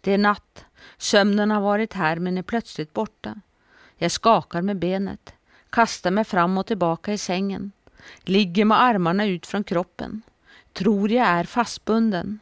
Det 0.00 0.12
är 0.12 0.18
natt. 0.18 0.64
Sömnen 0.98 1.50
har 1.50 1.60
varit 1.60 1.92
här 1.92 2.16
men 2.16 2.38
är 2.38 2.42
plötsligt 2.42 2.92
borta. 2.92 3.40
Jag 3.96 4.10
skakar 4.10 4.62
med 4.62 4.76
benet, 4.76 5.34
kastar 5.70 6.10
mig 6.10 6.24
fram 6.24 6.58
och 6.58 6.66
tillbaka 6.66 7.12
i 7.12 7.18
sängen, 7.18 7.72
ligger 8.22 8.64
med 8.64 8.82
armarna 8.82 9.26
ut 9.26 9.46
från 9.46 9.64
kroppen, 9.64 10.22
tror 10.72 11.10
jag 11.10 11.26
är 11.26 11.44
fastbunden, 11.44 12.38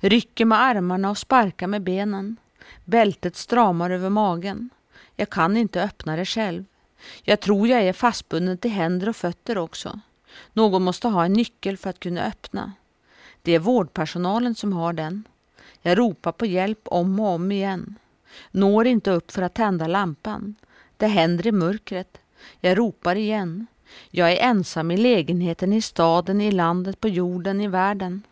rycker 0.00 0.44
med 0.44 0.60
armarna 0.60 1.10
och 1.10 1.18
sparkar 1.18 1.66
med 1.66 1.82
benen. 1.82 2.36
Bältet 2.84 3.36
stramar 3.36 3.90
över 3.90 4.10
magen. 4.10 4.70
Jag 5.16 5.30
kan 5.30 5.56
inte 5.56 5.82
öppna 5.82 6.16
det 6.16 6.24
själv. 6.24 6.64
Jag 7.22 7.40
tror 7.40 7.68
jag 7.68 7.82
är 7.82 7.92
fastbunden 7.92 8.58
till 8.58 8.70
händer 8.70 9.08
och 9.08 9.16
fötter 9.16 9.58
också. 9.58 10.00
Någon 10.52 10.82
måste 10.82 11.08
ha 11.08 11.24
en 11.24 11.32
nyckel 11.32 11.76
för 11.76 11.90
att 11.90 12.00
kunna 12.00 12.24
öppna. 12.24 12.72
Det 13.42 13.52
är 13.52 13.58
vårdpersonalen 13.58 14.54
som 14.54 14.72
har 14.72 14.92
den. 14.92 15.24
Jag 15.82 15.98
ropar 15.98 16.32
på 16.32 16.46
hjälp 16.46 16.80
om 16.84 17.20
och 17.20 17.26
om 17.26 17.52
igen. 17.52 17.94
Når 18.50 18.86
inte 18.86 19.10
upp 19.10 19.30
för 19.30 19.42
att 19.42 19.54
tända 19.54 19.86
lampan. 19.86 20.54
Det 20.96 21.06
händer 21.06 21.46
i 21.46 21.52
mörkret. 21.52 22.18
Jag 22.60 22.78
ropar 22.78 23.16
igen. 23.16 23.66
Jag 24.10 24.32
är 24.32 24.48
ensam 24.50 24.90
i 24.90 24.96
lägenheten 24.96 25.72
i 25.72 25.82
staden, 25.82 26.40
i 26.40 26.52
landet, 26.52 27.00
på 27.00 27.08
jorden, 27.08 27.60
i 27.60 27.68
världen. 27.68 28.22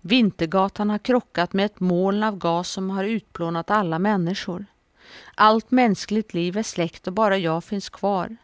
Vintergatan 0.00 0.90
har 0.90 0.98
krockat 0.98 1.52
med 1.52 1.66
ett 1.66 1.80
moln 1.80 2.22
av 2.22 2.38
gas 2.38 2.68
som 2.68 2.90
har 2.90 3.04
utplånat 3.04 3.70
alla 3.70 3.98
människor. 3.98 4.66
Allt 5.34 5.70
mänskligt 5.70 6.34
liv 6.34 6.58
är 6.58 6.62
släckt 6.62 7.06
och 7.06 7.12
bara 7.12 7.38
jag 7.38 7.64
finns 7.64 7.88
kvar. 7.88 8.36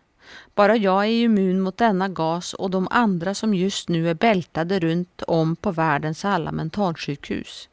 Bara 0.54 0.76
jag 0.76 1.04
är 1.04 1.08
immun 1.08 1.60
mot 1.60 1.76
denna 1.76 2.08
gas 2.08 2.54
och 2.54 2.70
de 2.70 2.88
andra 2.90 3.34
som 3.34 3.54
just 3.54 3.88
nu 3.88 4.10
är 4.10 4.14
bältade 4.14 4.78
runt 4.80 5.22
om 5.22 5.56
på 5.56 5.70
världens 5.70 6.24
alla 6.24 6.52
mentalsjukhus. 6.52 7.68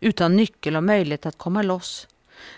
Utan 0.00 0.36
nyckel 0.36 0.76
och 0.76 0.84
möjlighet 0.84 1.26
att 1.26 1.38
komma 1.38 1.62
loss. 1.62 2.08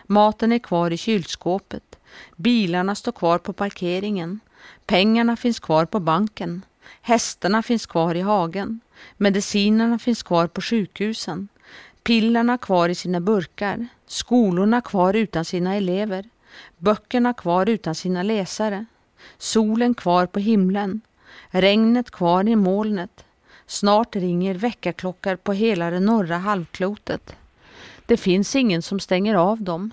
Maten 0.07 0.53
är 0.53 0.59
kvar 0.59 0.91
i 0.91 0.97
kylskåpet. 0.97 1.97
Bilarna 2.37 2.95
står 2.95 3.13
kvar 3.13 3.39
på 3.39 3.53
parkeringen. 3.53 4.41
Pengarna 4.87 5.37
finns 5.37 5.61
kvar 5.61 5.85
på 5.85 6.01
banken. 6.01 6.63
Hästarna 7.03 7.63
finns 7.63 7.87
kvar 7.87 8.15
i 8.15 8.21
hagen. 8.21 8.81
Medicinerna 9.17 9.99
finns 9.99 10.23
kvar 10.23 10.47
på 10.47 10.61
sjukhusen. 10.61 11.49
Pillerna 12.03 12.59
kvar 12.59 12.89
i 12.89 12.95
sina 12.95 13.21
burkar. 13.21 13.87
Skolorna 14.07 14.81
kvar 14.81 15.15
utan 15.15 15.45
sina 15.45 15.75
elever. 15.75 16.25
Böckerna 16.79 17.35
kvar 17.35 17.69
utan 17.69 17.95
sina 17.95 18.23
läsare 18.23 18.87
solen 19.39 19.95
kvar 19.95 20.27
på 20.27 20.41
himlen, 20.41 21.01
regnet 21.51 22.11
kvar 22.11 22.49
i 22.49 22.57
molnet. 22.57 23.25
Snart 23.67 24.17
ringer 24.17 24.55
väckarklockor 24.55 25.37
på 25.37 25.53
hela 25.53 25.91
det 25.91 26.01
norra 26.01 26.39
halvklotet. 26.39 27.37
Det 28.07 28.17
finns 28.17 28.57
ingen 28.57 28.83
som 28.83 29.01
stänger 29.01 29.35
av 29.35 29.63
dem. 29.63 29.93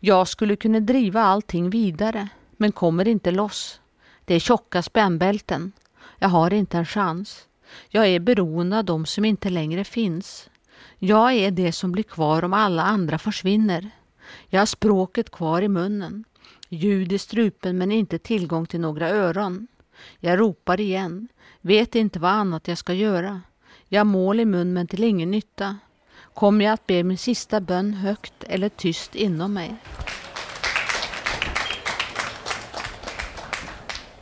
Jag 0.00 0.28
skulle 0.28 0.56
kunna 0.56 0.80
driva 0.80 1.22
allting 1.22 1.70
vidare, 1.70 2.28
men 2.56 2.72
kommer 2.72 3.08
inte 3.08 3.30
loss. 3.30 3.80
Det 4.24 4.34
är 4.34 4.38
tjocka 4.38 4.82
spännbälten. 4.82 5.72
Jag 6.18 6.28
har 6.28 6.52
inte 6.52 6.78
en 6.78 6.86
chans. 6.86 7.46
Jag 7.88 8.06
är 8.06 8.20
beroende 8.20 8.78
av 8.78 8.84
dem 8.84 9.06
som 9.06 9.24
inte 9.24 9.50
längre 9.50 9.84
finns. 9.84 10.50
Jag 10.98 11.32
är 11.32 11.50
det 11.50 11.72
som 11.72 11.92
blir 11.92 12.04
kvar 12.04 12.44
om 12.44 12.52
alla 12.52 12.82
andra 12.82 13.18
försvinner. 13.18 13.90
Jag 14.48 14.60
har 14.60 14.66
språket 14.66 15.30
kvar 15.30 15.62
i 15.62 15.68
munnen 15.68 16.24
ljud 16.70 17.12
i 17.12 17.18
strupen 17.18 17.78
men 17.78 17.92
inte 17.92 18.18
tillgång 18.18 18.66
till 18.66 18.80
några 18.80 19.08
öron. 19.08 19.66
Jag 20.18 20.40
ropar 20.40 20.80
igen, 20.80 21.28
vet 21.60 21.94
inte 21.94 22.18
vad 22.18 22.30
annat 22.30 22.68
jag 22.68 22.78
ska 22.78 22.92
göra. 22.92 23.40
Jag 23.88 24.06
mål 24.06 24.40
i 24.40 24.44
mun 24.44 24.72
men 24.72 24.86
till 24.86 25.04
ingen 25.04 25.30
nytta. 25.30 25.76
Kommer 26.34 26.64
jag 26.64 26.72
att 26.72 26.86
be 26.86 27.04
min 27.04 27.18
sista 27.18 27.60
bön 27.60 27.94
högt 27.94 28.44
eller 28.44 28.68
tyst 28.68 29.14
inom 29.14 29.52
mig? 29.52 29.76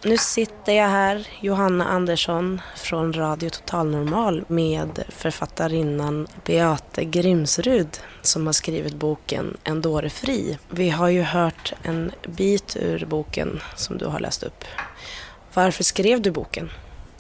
Nu 0.05 0.17
sitter 0.17 0.73
jag 0.73 0.89
här, 0.89 1.29
Johanna 1.41 1.85
Andersson 1.85 2.61
från 2.77 3.13
Radio 3.13 3.51
Total 3.51 3.87
Normal 3.87 4.45
med 4.49 5.05
författarinnan 5.09 6.27
Beate 6.45 7.05
Grimsrud 7.05 7.89
som 8.23 8.47
har 8.47 8.53
skrivit 8.53 8.95
boken 8.95 9.57
En 9.65 9.83
dåre 9.83 10.11
fri. 10.11 10.59
Vi 10.71 10.91
har 10.91 11.09
ju 11.09 11.23
hört 11.23 11.73
en 11.83 12.13
bit 12.27 12.77
ur 12.81 13.07
boken 13.07 13.61
som 13.77 13.99
du 13.99 14.07
har 14.07 14.21
läst 14.21 14.43
upp. 14.43 14.65
Varför 15.55 15.85
skrev 15.85 16.23
du 16.23 16.31
boken? 16.31 16.71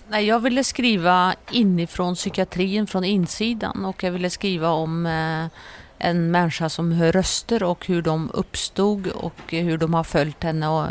Nej, 0.09 0.25
jag 0.25 0.41
ville 0.41 0.65
skriva 0.65 1.35
inifrån 1.53 2.15
psykiatrin, 2.15 2.87
från 2.87 3.05
insidan 3.05 3.85
och 3.85 4.03
jag 4.03 4.11
ville 4.11 4.31
skriva 4.31 4.71
om 4.71 5.07
eh, 5.07 5.47
en 5.99 6.31
människa 6.31 6.69
som 6.69 6.93
hör 6.93 7.13
röster 7.13 7.63
och 7.63 7.87
hur 7.87 8.03
de 8.03 8.31
uppstod 8.35 9.07
och 9.07 9.35
hur 9.49 9.79
de 9.79 9.95
har 9.95 10.05
följt 10.05 10.43
henne 10.43 10.69
och 10.69 10.87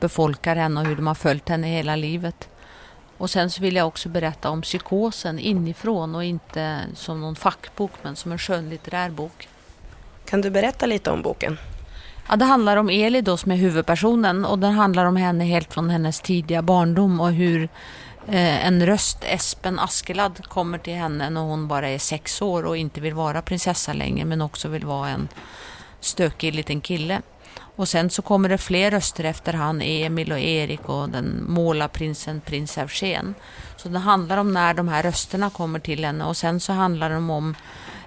befolkar 0.00 0.56
henne 0.56 0.80
och 0.80 0.86
hur 0.86 0.96
de 0.96 1.06
har 1.06 1.14
följt 1.14 1.48
henne 1.48 1.66
hela 1.66 1.96
livet. 1.96 2.48
Och 3.18 3.30
sen 3.30 3.50
så 3.50 3.62
vill 3.62 3.76
jag 3.76 3.86
också 3.86 4.08
berätta 4.08 4.50
om 4.50 4.62
psykosen 4.62 5.38
inifrån 5.38 6.14
och 6.14 6.24
inte 6.24 6.80
som 6.94 7.20
någon 7.20 7.36
fackbok 7.36 7.92
men 8.02 8.16
som 8.16 8.32
en 8.32 8.38
skönlitterär 8.38 9.10
bok. 9.10 9.48
Kan 10.24 10.40
du 10.40 10.50
berätta 10.50 10.86
lite 10.86 11.10
om 11.10 11.22
boken? 11.22 11.58
Ja, 12.28 12.36
det 12.36 12.44
handlar 12.44 12.76
om 12.76 12.90
Eli 12.90 13.20
då 13.20 13.36
som 13.36 13.52
är 13.52 13.56
huvudpersonen 13.56 14.44
och 14.44 14.58
den 14.58 14.72
handlar 14.72 15.04
om 15.04 15.16
henne 15.16 15.44
helt 15.44 15.74
från 15.74 15.90
hennes 15.90 16.20
tidiga 16.20 16.62
barndom 16.62 17.20
och 17.20 17.32
hur 17.32 17.68
Eh, 18.30 18.66
en 18.66 18.86
röst, 18.86 19.18
Espen 19.24 19.78
Askeladd, 19.78 20.48
kommer 20.48 20.78
till 20.78 20.94
henne 20.94 21.30
när 21.30 21.40
hon 21.40 21.68
bara 21.68 21.88
är 21.88 21.98
sex 21.98 22.42
år 22.42 22.66
och 22.66 22.76
inte 22.76 23.00
vill 23.00 23.14
vara 23.14 23.42
prinsessa 23.42 23.92
längre 23.92 24.24
men 24.24 24.42
också 24.42 24.68
vill 24.68 24.84
vara 24.84 25.08
en 25.08 25.28
stökig 26.00 26.54
liten 26.54 26.80
kille. 26.80 27.22
Och 27.76 27.88
sen 27.88 28.10
så 28.10 28.22
kommer 28.22 28.48
det 28.48 28.58
fler 28.58 28.90
röster 28.90 29.24
efter 29.24 29.52
han, 29.52 29.82
Emil 29.82 30.32
och 30.32 30.38
Erik 30.38 30.88
och 30.88 31.08
den 31.08 31.44
målarprinsen 31.48 32.40
prins 32.40 32.78
Eugen. 32.78 33.34
Så 33.76 33.88
det 33.88 33.98
handlar 33.98 34.36
om 34.36 34.52
när 34.52 34.74
de 34.74 34.88
här 34.88 35.02
rösterna 35.02 35.50
kommer 35.50 35.78
till 35.78 36.04
henne 36.04 36.24
och 36.24 36.36
sen 36.36 36.60
så 36.60 36.72
handlar 36.72 37.10
det 37.10 37.16
om 37.16 37.54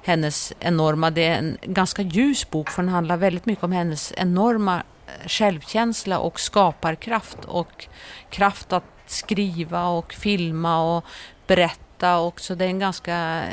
hennes 0.04 0.54
enorma, 0.60 1.10
det 1.10 1.26
är 1.26 1.38
en 1.38 1.58
ganska 1.64 2.02
ljus 2.02 2.50
bok 2.50 2.70
för 2.70 2.82
den 2.82 2.92
handlar 2.92 3.18
väldigt 3.18 3.46
mycket 3.46 3.64
om 3.64 3.72
hennes 3.72 4.14
enorma 4.18 4.84
självkänsla 5.26 6.20
och 6.20 6.40
skaparkraft 6.40 7.46
och 7.46 7.88
kraft 8.30 8.74
att 8.74 8.84
skriva 9.12 9.88
och 9.88 10.14
filma 10.14 10.98
och 10.98 11.06
berätta 11.48 12.20
också. 12.20 12.56
Det 12.56 12.66
är 12.66 12.70
en 12.70 12.80
ganska, 12.80 13.44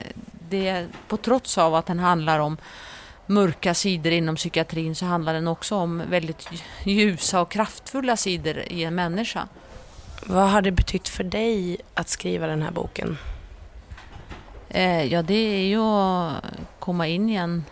det 0.49 0.69
är, 0.69 0.89
på 1.09 1.17
trots 1.17 1.59
av 1.59 1.75
att 1.75 1.87
den 1.87 1.99
handlar 1.99 2.39
om 2.39 2.57
mörka 3.27 3.75
sidor 3.75 4.13
inom 4.13 4.37
psykiatrin 4.37 4.95
så 4.95 5.07
handlar 5.07 5.35
den 5.35 5.49
också 5.49 5.77
om 5.77 6.03
väldigt 6.11 6.49
ljusa 6.85 7.41
och 7.41 7.51
kraftfulla 7.51 8.17
sidor 8.17 8.59
i 8.59 8.85
en 8.85 8.95
människa. 8.95 9.49
Vad 10.27 10.51
har 10.51 10.63
det 10.63 10.71
betytt 10.71 11.09
för 11.09 11.25
dig 11.25 11.77
att 11.95 12.09
skriva 12.09 12.47
den 12.47 12.63
här 12.63 12.71
boken? 12.71 13.19
Eh, 14.69 15.05
ja, 15.05 15.23
det 15.23 15.35
är 15.35 15.67
ju 15.67 15.81
att 15.81 16.45
komma 16.79 17.07
in 17.07 17.29
i 17.29 17.35
en, 17.35 17.65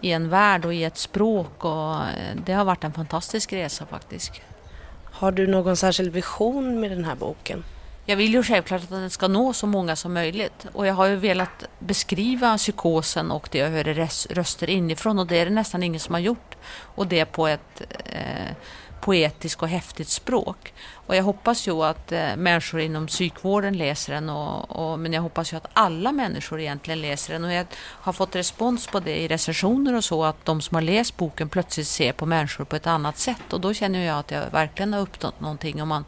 i 0.00 0.12
en 0.12 0.28
värld 0.28 0.64
och 0.64 0.74
i 0.74 0.84
ett 0.84 0.98
språk 0.98 1.64
och 1.64 1.94
eh, 1.94 2.36
det 2.44 2.52
har 2.52 2.64
varit 2.64 2.84
en 2.84 2.92
fantastisk 2.92 3.52
resa 3.52 3.86
faktiskt. 3.86 4.40
Har 5.22 5.32
du 5.32 5.46
någon 5.46 5.76
särskild 5.76 6.12
vision 6.12 6.80
med 6.80 6.90
den 6.90 7.04
här 7.04 7.14
boken? 7.14 7.64
Jag 8.06 8.16
vill 8.16 8.34
ju 8.34 8.42
självklart 8.42 8.82
att 8.82 8.88
den 8.88 9.10
ska 9.10 9.28
nå 9.28 9.52
så 9.52 9.66
många 9.66 9.96
som 9.96 10.12
möjligt 10.12 10.66
och 10.72 10.86
jag 10.86 10.94
har 10.94 11.06
ju 11.06 11.16
velat 11.16 11.64
beskriva 11.78 12.58
psykosen 12.58 13.30
och 13.30 13.48
det 13.52 13.58
jag 13.58 13.70
hör 13.70 13.84
röster 14.34 14.70
inifrån 14.70 15.18
och 15.18 15.26
det 15.26 15.38
är 15.38 15.44
det 15.44 15.50
nästan 15.50 15.82
ingen 15.82 16.00
som 16.00 16.14
har 16.14 16.20
gjort 16.20 16.56
och 16.72 17.06
det 17.06 17.24
på 17.24 17.46
ett 17.46 17.82
eh, 18.04 18.56
poetiskt 19.02 19.62
och 19.62 19.68
häftigt 19.68 20.08
språk. 20.08 20.74
Och 21.06 21.16
jag 21.16 21.22
hoppas 21.22 21.68
ju 21.68 21.84
att 21.84 22.12
eh, 22.12 22.36
människor 22.36 22.80
inom 22.80 23.06
psykvården 23.06 23.76
läser 23.76 24.12
den, 24.12 24.30
och, 24.30 24.70
och, 24.70 24.98
men 24.98 25.12
jag 25.12 25.22
hoppas 25.22 25.52
ju 25.52 25.56
att 25.56 25.68
alla 25.72 26.12
människor 26.12 26.60
egentligen 26.60 27.00
läser 27.00 27.32
den. 27.32 27.44
Och 27.44 27.52
jag 27.52 27.66
har 27.78 28.12
fått 28.12 28.36
respons 28.36 28.86
på 28.86 29.00
det 29.00 29.16
i 29.16 29.28
recensioner 29.28 29.94
och 29.94 30.04
så, 30.04 30.24
att 30.24 30.44
de 30.44 30.60
som 30.60 30.74
har 30.74 30.82
läst 30.82 31.16
boken 31.16 31.48
plötsligt 31.48 31.86
ser 31.86 32.12
på 32.12 32.26
människor 32.26 32.64
på 32.64 32.76
ett 32.76 32.86
annat 32.86 33.18
sätt. 33.18 33.52
Och 33.52 33.60
då 33.60 33.74
känner 33.74 34.06
jag 34.06 34.18
att 34.18 34.30
jag 34.30 34.50
verkligen 34.50 34.92
har 34.92 35.00
uppnått 35.00 35.40
någonting 35.40 35.82
om 35.82 35.88
man 35.88 36.04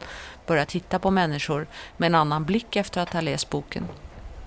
börjar 0.47 0.65
titta 0.65 0.99
på 0.99 1.11
människor 1.11 1.67
med 1.97 2.07
en 2.07 2.15
annan 2.15 2.45
blick 2.45 2.75
efter 2.75 3.01
att 3.01 3.13
ha 3.13 3.21
läst 3.21 3.49
boken. 3.49 3.87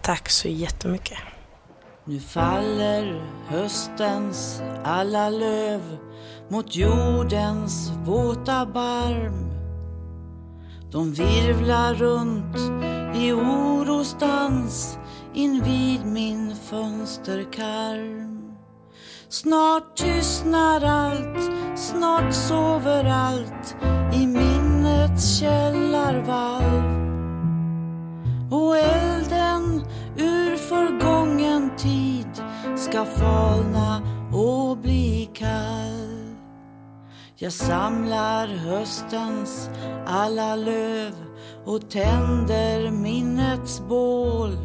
Tack 0.03 0.29
så 0.29 0.49
jättemycket. 0.49 1.19
Nu 2.05 2.21
faller 2.21 3.23
höstens 3.49 4.63
alla 4.85 5.31
löv 5.31 5.99
mot 6.51 6.77
jordens 6.77 7.93
våta 8.05 8.67
barm. 8.67 9.49
De 10.91 11.13
virvlar 11.13 11.95
runt 11.95 12.57
i 13.17 13.33
orostans 13.33 14.99
invid 15.35 16.07
min 16.07 16.57
fönsterkarm. 16.57 18.29
Snart 19.29 19.97
tystnar 19.97 20.85
allt, 20.85 21.51
snart 21.77 22.35
sover 22.35 23.05
allt 23.05 23.77
i 24.15 24.27
minnets 24.27 25.39
källarvalv. 25.39 26.99
Och 28.51 28.79
elden 28.79 29.83
ur 30.17 30.57
förgången 30.57 31.71
tid 31.77 32.43
ska 32.77 33.05
falna 33.05 34.03
och 34.33 34.79
bli 34.79 35.31
kall. 35.35 36.08
Jag 37.41 37.53
samlar 37.53 38.47
höstens 38.47 39.71
alla 40.07 40.57
löv 40.57 41.13
och 41.65 41.91
tänder 41.91 42.91
minnets 42.91 43.83
bål. 43.89 44.59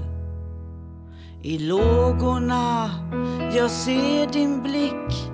I 1.43 1.57
lågorna 1.57 2.89
jag 3.55 3.71
ser 3.71 4.27
din 4.27 4.61
blick 4.63 5.31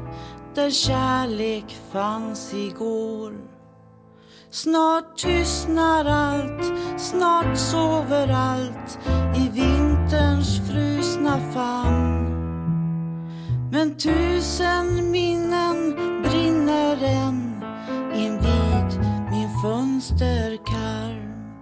där 0.56 0.70
kärlek 0.70 1.78
fanns 1.92 2.54
igår. 2.54 3.34
Snart 4.52 5.18
tystnar 5.18 6.06
allt, 6.06 6.74
snart 6.98 7.58
sover 7.58 8.32
allt 8.32 9.00
i 9.36 9.50
vinterns 9.50 10.70
frusna 10.70 11.40
famn. 11.54 12.30
Men 13.72 13.98
tusen 13.98 15.12
minnen 15.12 15.69
fönsterkarm. 20.00 21.54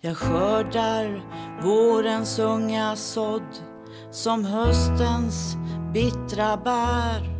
Jag 0.00 0.16
skördar 0.16 1.22
vårens 1.62 2.38
unga 2.38 2.96
sådd 2.96 3.62
som 4.10 4.44
höstens 4.44 5.56
bittra 5.92 6.56
bär. 6.56 7.36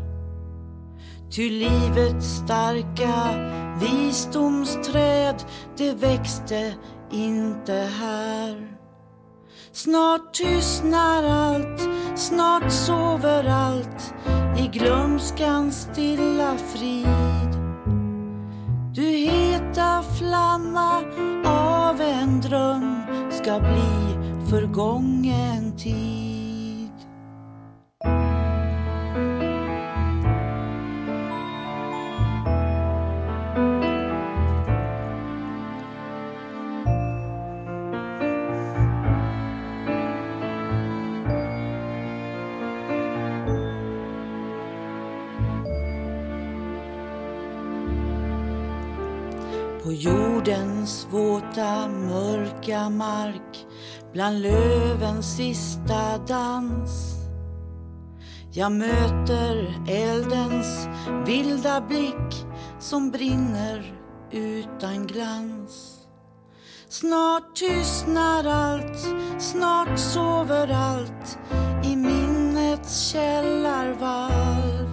Ty 1.31 1.51
livets 1.51 2.27
starka 2.27 3.35
visdomsträd, 3.81 5.45
det 5.77 5.93
växte 5.93 6.75
inte 7.13 7.89
här. 8.01 8.77
Snart 9.73 10.35
tystnar 10.35 11.25
allt, 11.25 11.81
snart 12.17 12.73
sover 12.73 13.49
allt 13.49 14.15
i 14.59 14.79
glömskans 14.79 15.89
stilla 15.93 16.57
frid. 16.57 17.36
Du 18.97 19.03
heta 19.03 20.03
flamma 20.19 21.05
av 21.45 22.01
en 22.01 22.41
dröm 22.41 23.03
ska 23.31 23.61
bli 23.61 24.17
förgången 24.51 25.77
tid. 25.77 26.36
Mörka 52.67 52.91
mark 52.91 53.67
bland 54.13 54.41
lövens 54.43 55.37
sista 55.37 56.19
dans. 56.29 57.15
Jag 58.53 58.73
möter 58.73 59.75
eldens 59.89 60.89
vilda 61.27 61.81
blick 61.81 62.47
som 62.79 63.11
brinner 63.11 63.95
utan 64.31 65.07
glans. 65.07 65.99
Snart 66.89 67.57
tystnar 67.57 68.45
allt, 68.47 68.99
snart 69.39 69.99
sover 69.99 70.71
allt 70.73 71.39
i 71.85 71.97
minnets 71.97 73.09
källarvalv. 73.09 74.89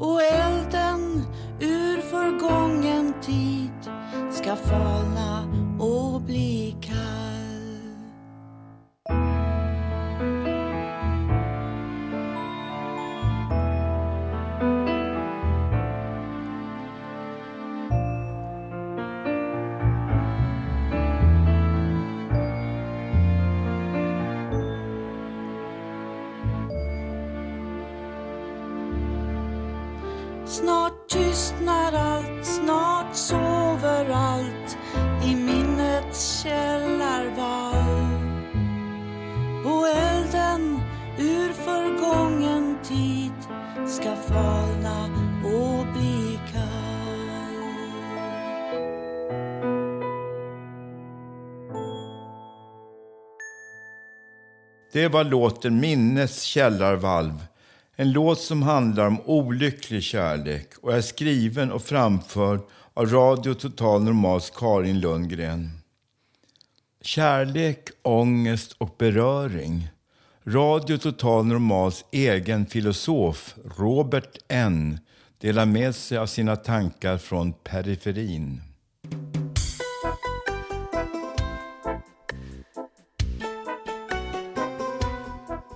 Och 0.00 0.22
elden 0.22 1.26
ur 1.60 2.00
förgången 2.00 3.14
tid 3.22 3.90
ska 4.30 4.56
falna 4.56 5.65
Det 54.96 55.08
var 55.08 55.24
låten 55.24 55.80
Minnes 55.80 56.42
källarvalv. 56.42 57.46
En 57.96 58.12
låt 58.12 58.40
som 58.40 58.62
handlar 58.62 59.06
om 59.06 59.20
olycklig 59.24 60.02
kärlek 60.02 60.68
och 60.80 60.92
är 60.94 61.00
skriven 61.00 61.72
och 61.72 61.82
framförd 61.82 62.60
av 62.94 63.06
Radio 63.06 63.54
Total 63.54 64.02
Normals 64.02 64.50
Karin 64.50 65.00
Lundgren. 65.00 65.70
Kärlek, 67.02 67.88
ångest 68.02 68.72
och 68.78 68.94
beröring. 68.98 69.88
Radio 70.44 70.98
Total 70.98 71.46
Normals 71.46 72.04
egen 72.10 72.66
filosof 72.66 73.54
Robert 73.78 74.38
N 74.48 74.98
delar 75.38 75.66
med 75.66 75.94
sig 75.94 76.18
av 76.18 76.26
sina 76.26 76.56
tankar 76.56 77.18
från 77.18 77.52
periferin. 77.52 78.60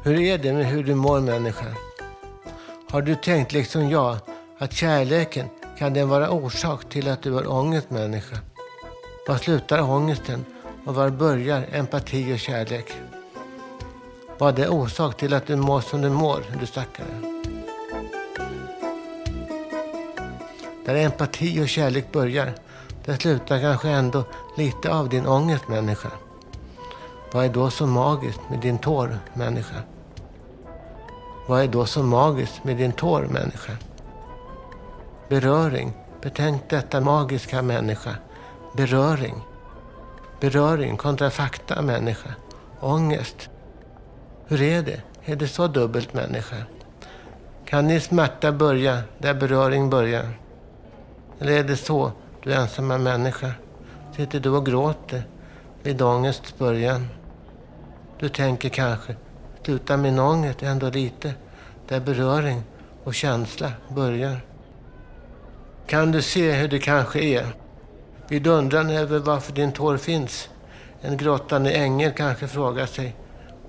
Hur 0.02 0.20
är 0.20 0.38
det 0.38 0.52
med 0.52 0.66
hur 0.66 0.84
du 0.84 0.94
mår 0.94 1.20
människa? 1.20 1.66
Har 2.90 3.02
du 3.02 3.14
tänkt 3.14 3.52
liksom 3.52 3.90
jag 3.90 4.16
att 4.58 4.72
kärleken 4.72 5.46
kan 5.78 5.94
den 5.94 6.08
vara 6.08 6.30
orsak 6.30 6.88
till 6.88 7.08
att 7.08 7.22
du 7.22 7.32
har 7.32 7.50
ångest 7.50 7.90
människa? 7.90 8.36
Var 9.28 9.36
slutar 9.36 9.82
ångesten 9.82 10.44
och 10.84 10.94
var 10.94 11.10
börjar 11.10 11.66
empati 11.72 12.34
och 12.34 12.38
kärlek? 12.38 12.92
Vad 14.38 14.58
är 14.58 14.68
orsak 14.68 15.16
till 15.16 15.34
att 15.34 15.46
du 15.46 15.56
mår 15.56 15.80
som 15.80 16.00
du 16.00 16.10
mår, 16.10 16.42
du 16.60 16.66
stackare? 16.66 17.20
Där 20.84 20.94
empati 20.94 21.64
och 21.64 21.68
kärlek 21.68 22.12
börjar, 22.12 22.52
där 23.04 23.16
slutar 23.16 23.60
kanske 23.60 23.88
ändå 23.88 24.24
lite 24.56 24.92
av 24.92 25.08
din 25.08 25.26
ångest 25.26 25.68
människa. 25.68 26.10
Vad 27.32 27.44
är 27.44 27.48
då 27.48 27.70
så 27.70 27.86
magiskt 27.86 28.40
med 28.50 28.60
din 28.60 28.78
tår, 28.78 29.18
människa? 29.34 29.76
Vad 31.48 31.62
är 31.62 31.68
då 31.68 31.86
så 31.86 32.02
magiskt 32.02 32.64
med 32.64 32.76
din 32.76 32.92
tår, 32.92 33.22
människa? 33.22 33.72
Beröring. 35.28 35.92
Betänk 36.22 36.62
detta 36.68 37.00
magiska, 37.00 37.62
människa. 37.62 38.14
Beröring. 38.76 39.34
Beröring 40.40 40.96
kontra 40.96 41.30
fakta, 41.30 41.82
människa. 41.82 42.30
Ångest. 42.80 43.50
Hur 44.46 44.62
är 44.62 44.82
det? 44.82 45.02
Är 45.24 45.36
det 45.36 45.48
så 45.48 45.66
dubbelt, 45.66 46.14
människa? 46.14 46.56
Kan 47.64 47.88
din 47.88 48.00
smärta 48.00 48.52
börja 48.52 49.02
där 49.18 49.34
beröring 49.34 49.90
börjar? 49.90 50.28
Eller 51.38 51.52
är 51.52 51.64
det 51.64 51.76
så, 51.76 52.12
du 52.42 52.52
ensamma 52.52 52.98
människa? 52.98 53.52
Sitter 54.16 54.40
du 54.40 54.50
och 54.50 54.66
gråter 54.66 55.22
vid 55.82 56.02
ångests 56.02 56.58
början? 56.58 57.08
Du 58.20 58.28
tänker 58.28 58.68
kanske, 58.68 59.16
sluta 59.64 59.96
min 59.96 60.18
ångest 60.18 60.62
ändå 60.62 60.90
lite, 60.90 61.34
där 61.88 62.00
beröring 62.00 62.62
och 63.04 63.14
känsla 63.14 63.72
börjar. 63.88 64.40
Kan 65.86 66.12
du 66.12 66.22
se 66.22 66.52
hur 66.52 66.68
det 66.68 66.78
kanske 66.78 67.20
är? 67.20 67.46
Vid 68.28 68.46
undran 68.46 68.90
över 68.90 69.18
varför 69.18 69.52
din 69.52 69.72
tår 69.72 69.96
finns. 69.96 70.48
En 71.00 71.16
grottande 71.16 71.72
ängel 71.72 72.12
kanske 72.12 72.48
frågar 72.48 72.86
sig, 72.86 73.16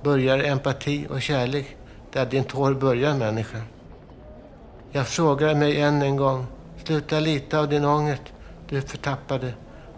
börjar 0.04 0.40
empati 0.40 1.08
och 1.10 1.22
kärlek 1.22 1.76
där 2.12 2.26
din 2.26 2.44
tår 2.44 2.74
börjar 2.74 3.16
människa? 3.16 3.62
Jag 4.92 5.08
frågar 5.08 5.56
mig 5.56 5.82
än 5.82 6.02
en 6.02 6.16
gång, 6.16 6.46
sluta 6.84 7.20
lita 7.20 7.60
av 7.60 7.70
din 7.70 7.86
ångest, 7.86 8.24
du 8.70 8.82
förtappade, 8.82 9.54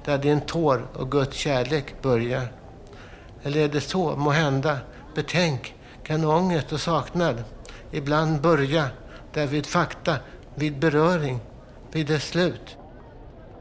där 0.06 0.18
din 0.18 0.42
tår 0.42 0.88
och 0.94 1.12
Guds 1.12 1.38
kärlek 1.38 2.02
börjar. 2.02 2.63
Eller 3.44 3.60
är 3.60 3.68
det 3.68 3.82
så, 3.82 4.16
må 4.16 4.30
hända, 4.30 4.78
betänk, 5.16 5.76
kan 6.04 6.26
ångest 6.26 6.72
och 6.72 6.82
saknad 6.82 7.44
ibland 7.92 8.42
börja 8.42 8.90
där 9.34 9.48
vid 9.48 9.66
fakta, 9.66 10.16
vid 10.56 10.80
beröring, 10.80 11.40
vid 11.92 12.08
dess 12.08 12.28
slut. 12.28 12.78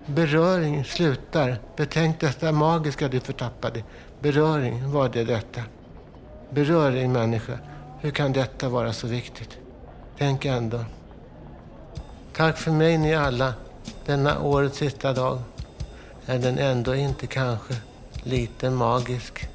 Beröring 0.07 0.85
slutar. 0.85 1.59
Betänk 1.77 2.21
detta 2.21 2.53
magiska 2.53 3.09
du 3.09 3.21
förtappade. 3.21 3.83
Beröring, 4.21 4.91
var 4.91 5.09
det 5.09 5.25
detta? 5.25 5.61
Beröring, 6.51 7.13
människa. 7.13 7.59
Hur 8.01 8.11
kan 8.11 8.33
detta 8.33 8.69
vara 8.69 8.93
så 8.93 9.07
viktigt? 9.07 9.59
Tänk 10.19 10.45
ändå. 10.45 10.85
Tack 12.37 12.59
för 12.59 12.71
mig 12.71 12.99
ni 12.99 13.15
alla. 13.15 13.55
Denna 14.07 14.41
årets 14.41 14.79
sista 14.79 15.13
dag. 15.13 15.39
Är 16.27 16.39
den 16.39 16.59
ändå 16.59 16.95
inte 16.95 17.27
kanske 17.27 17.75
lite 18.23 18.71
magisk? 18.71 19.49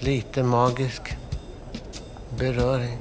Lite 0.00 0.42
magisk 0.42 1.16
beröring. 2.38 2.98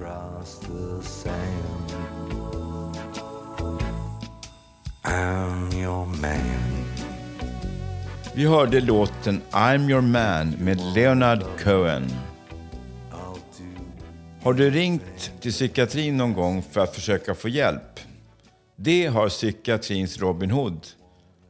across 0.00 0.58
the 0.60 1.02
sand. 1.02 1.92
I'm 5.04 5.72
your 5.74 6.06
man. 6.06 6.84
Vi 8.34 8.44
hörde 8.44 8.80
låten 8.80 9.42
I'm 9.50 9.90
your 9.90 10.00
man 10.00 10.50
med 10.50 10.80
Leonard 10.94 11.44
Cohen. 11.64 12.10
Har 14.42 14.52
du 14.52 14.70
ringt 14.70 15.32
till 15.40 15.52
psykiatrin 15.52 16.16
någon 16.16 16.32
gång 16.32 16.62
för 16.70 16.80
att 16.80 16.94
försöka 16.94 17.34
få 17.34 17.48
hjälp? 17.48 18.00
Det 18.82 19.06
har 19.06 19.28
psykiatrins 19.28 20.22
Robin 20.22 20.50
Hood. 20.50 20.86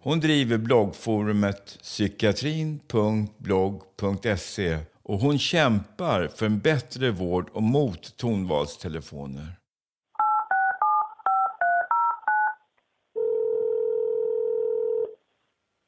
Hon 0.03 0.21
driver 0.21 0.59
bloggforumet 0.59 1.79
psykiatrin.blogg.se 1.83 4.79
och 5.03 5.19
hon 5.19 5.39
kämpar 5.39 6.29
för 6.29 6.47
en 6.47 6.61
bättre 6.61 7.11
vård 7.11 7.51
och 7.53 7.63
mot 7.63 8.17
tonvalstelefoner. 8.17 9.47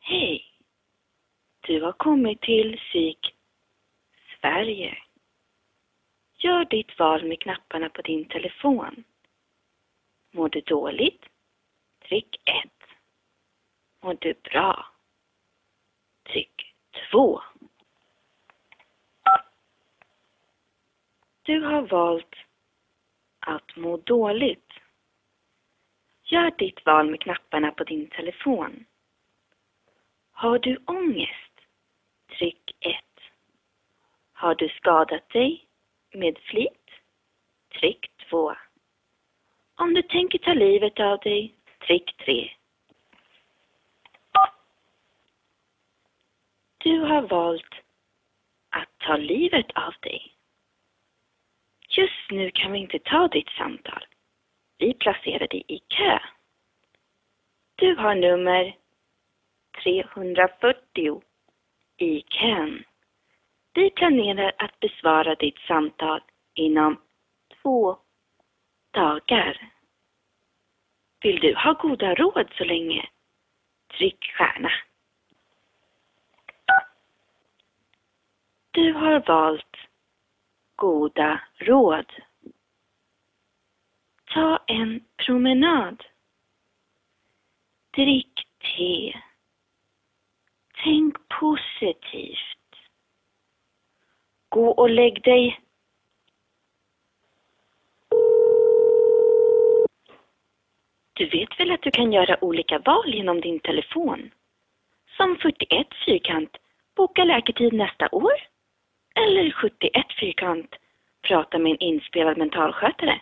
Hej! 0.01 0.45
Du 1.61 1.83
har 1.83 1.93
kommit 1.93 2.41
till 2.41 2.77
Psyk 2.77 3.19
Sverige. 4.41 4.99
Gör 6.39 6.65
ditt 6.65 6.99
val 6.99 7.29
med 7.29 7.41
knapparna 7.41 7.89
på 7.89 8.03
din 8.03 8.29
telefon. 8.29 9.05
Mår 10.35 10.49
du 10.49 10.61
dåligt? 10.61 11.32
Tryck 12.13 12.41
1. 12.45 12.71
Mår 14.01 14.17
du 14.21 14.35
bra? 14.35 14.87
Tryck 16.23 16.75
2. 17.11 17.43
Du 21.43 21.61
har 21.61 21.83
valt 21.83 22.35
att 23.41 23.77
må 23.77 23.97
dåligt. 23.97 24.73
Gör 26.23 26.51
ditt 26.59 26.87
val 26.87 27.11
med 27.11 27.21
knapparna 27.21 27.71
på 27.71 27.85
din 27.85 28.07
telefon. 28.07 28.85
Har 30.33 30.59
du 30.59 30.77
ångest? 30.87 31.61
Tryck 32.39 32.77
1. 32.81 32.95
Har 34.33 34.55
du 34.55 34.69
skadat 34.69 35.29
dig 35.29 35.67
med 36.11 36.39
flit? 36.39 36.91
Tryck 37.81 38.11
2. 38.31 38.55
Om 39.75 39.95
du 39.95 40.03
tänker 40.03 40.39
ta 40.39 40.55
livet 40.55 41.01
av 41.01 41.19
dig? 41.19 41.55
Prick 41.87 42.17
3. 42.17 42.51
Du 46.79 47.01
har 47.01 47.23
valt 47.23 47.75
att 48.71 48.99
ta 48.99 49.17
livet 49.17 49.71
av 49.75 49.95
dig. 50.01 50.35
Just 51.89 52.31
nu 52.31 52.51
kan 52.51 52.73
vi 52.73 52.79
inte 52.79 52.99
ta 52.99 53.29
ditt 53.29 53.49
samtal. 53.49 54.07
Vi 54.79 54.95
placerar 54.95 55.49
dig 55.49 55.65
i 55.69 55.79
kö. 55.79 56.19
Du 57.75 57.97
har 57.97 58.15
nummer 58.15 58.77
340 59.83 61.23
i 61.97 62.23
kön. 62.23 62.85
Vi 63.75 63.91
planerar 63.91 64.53
att 64.59 64.81
besvara 64.81 65.35
ditt 65.35 65.59
samtal 65.59 66.21
inom 66.55 67.01
två 67.63 67.97
dagar. 68.91 69.73
Vill 71.23 71.41
du 71.41 71.55
ha 71.55 71.73
goda 71.73 72.15
råd 72.15 72.53
så 72.59 72.65
länge? 72.65 73.09
Tryck 73.99 74.25
stjärna. 74.25 74.71
Du 78.71 78.93
har 78.93 79.27
valt 79.27 79.77
goda 80.77 81.41
råd. 81.59 82.13
Ta 84.25 84.65
en 84.67 85.05
promenad. 85.17 86.05
Drick 87.97 88.49
te. 88.59 89.21
Tänk 90.85 91.17
positivt. 91.29 92.77
Gå 94.49 94.71
och 94.71 94.91
lägg 94.91 95.23
dig. 95.23 95.61
Du 101.13 101.27
vet 101.29 101.61
väl 101.61 101.71
att 101.71 101.83
du 101.83 101.91
kan 101.91 102.13
göra 102.13 102.45
olika 102.45 102.79
val 102.79 103.15
genom 103.15 103.41
din 103.41 103.61
telefon? 103.61 104.31
Som 105.17 105.37
41 105.37 105.87
fyrkant, 106.07 106.57
boka 106.97 107.25
läkartid 107.25 107.73
nästa 107.73 108.09
år. 108.13 108.33
Eller 109.15 109.51
71 109.51 110.07
fyrkant, 110.21 110.75
prata 111.23 111.59
med 111.59 111.73
en 111.73 111.79
inspelad 111.79 112.39
mentalskötare. 112.39 113.21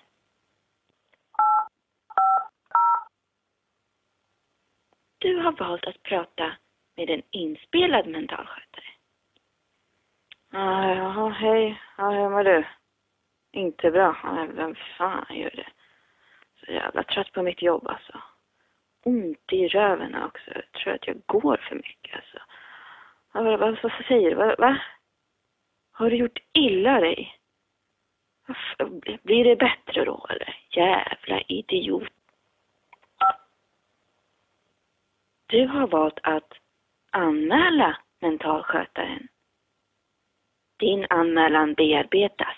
Du 5.19 5.37
har 5.37 5.53
valt 5.53 5.85
att 5.85 6.03
prata 6.03 6.53
med 6.97 7.11
en 7.11 7.23
inspelad 7.31 8.07
mentalskötare. 8.07 8.85
Ah, 10.53 10.95
jaha, 10.95 11.29
hej. 11.29 11.83
Ja, 11.97 12.11
hur 12.11 12.31
mår 12.31 12.45
du? 12.45 12.65
Inte 13.53 13.91
bra. 13.91 14.17
Vem 14.55 14.75
fan 14.75 15.27
gör 15.31 15.51
det? 15.51 15.67
Så 16.71 16.75
jävla 16.75 17.03
trött 17.03 17.33
på 17.33 17.43
mitt 17.43 17.63
jobb 17.63 17.89
alltså. 17.89 18.23
Ont 19.05 19.53
i 19.53 19.69
röven 19.69 20.23
också. 20.23 20.51
Jag 20.55 20.73
tror 20.73 20.95
att 20.95 21.07
jag 21.07 21.23
går 21.27 21.57
för 21.57 21.77
mycket 21.77 22.17
alltså. 22.17 22.39
Vad, 23.33 23.61
vad, 23.61 23.79
vad 23.83 23.93
säger 24.09 24.31
du? 24.31 24.37
Va, 24.37 24.55
va? 24.59 24.81
Har 25.93 26.11
du 26.11 26.17
gjort 26.17 26.39
illa 26.53 27.01
dig? 27.01 27.37
Blir 29.23 29.45
det 29.45 29.57
bättre 29.57 30.05
då 30.05 30.27
eller? 30.31 30.59
Jävla 30.71 31.41
idiot. 31.41 32.13
Du 35.47 35.67
har 35.67 35.87
valt 35.87 36.19
att 36.23 36.53
anmäla 37.11 37.97
mentalskötaren. 38.21 39.29
Din 40.79 41.07
anmälan 41.11 41.75
bearbetas. 41.75 42.57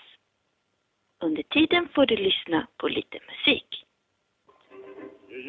Under 1.19 1.43
tiden 1.43 1.89
får 1.89 2.05
du 2.05 2.15
lyssna 2.15 2.67
på 2.77 2.87
lite 2.87 3.19
musik. 3.27 3.83
Vi 5.33 5.39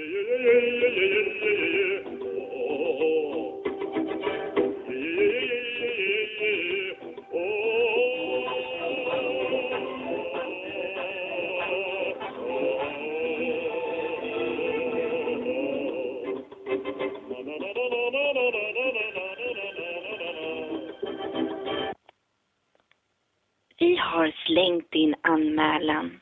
har 23.96 24.34
slängt 24.46 24.90
din 24.90 25.14
anmälan. 25.22 26.20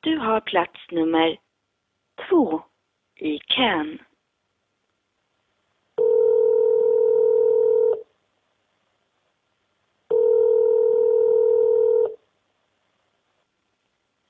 Du 0.00 0.16
har 0.16 0.40
plats 0.40 0.80
nummer 0.90 1.38
2 2.32 2.62
i 3.14 3.38
Cannes. 3.38 4.00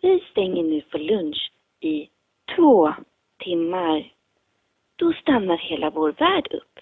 Vi 0.00 0.20
stänger 0.30 0.62
nu 0.62 0.80
för 0.80 0.98
lunch 0.98 1.52
i 1.80 2.08
två 2.56 2.94
timmar. 3.38 4.12
Då 4.96 5.12
stannar 5.12 5.56
hela 5.56 5.90
vår 5.90 6.12
värld 6.12 6.48
upp. 6.52 6.78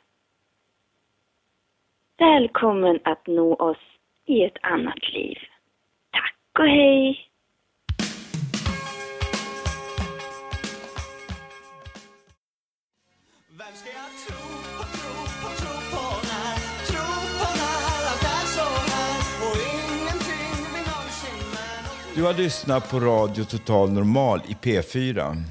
Välkommen 2.18 3.00
att 3.04 3.26
nå 3.26 3.54
oss 3.54 3.98
i 4.24 4.44
ett 4.44 4.58
annat 4.62 5.12
liv. 5.12 5.38
Tack 6.10 6.36
och 6.58 6.68
hej! 6.68 7.29
Du 22.20 22.26
har 22.26 22.34
lyssnat 22.34 22.90
på 22.90 23.00
Radio 23.00 23.44
Total 23.44 23.92
Normal 23.92 24.40
i 24.48 24.56
P4. 24.62 25.42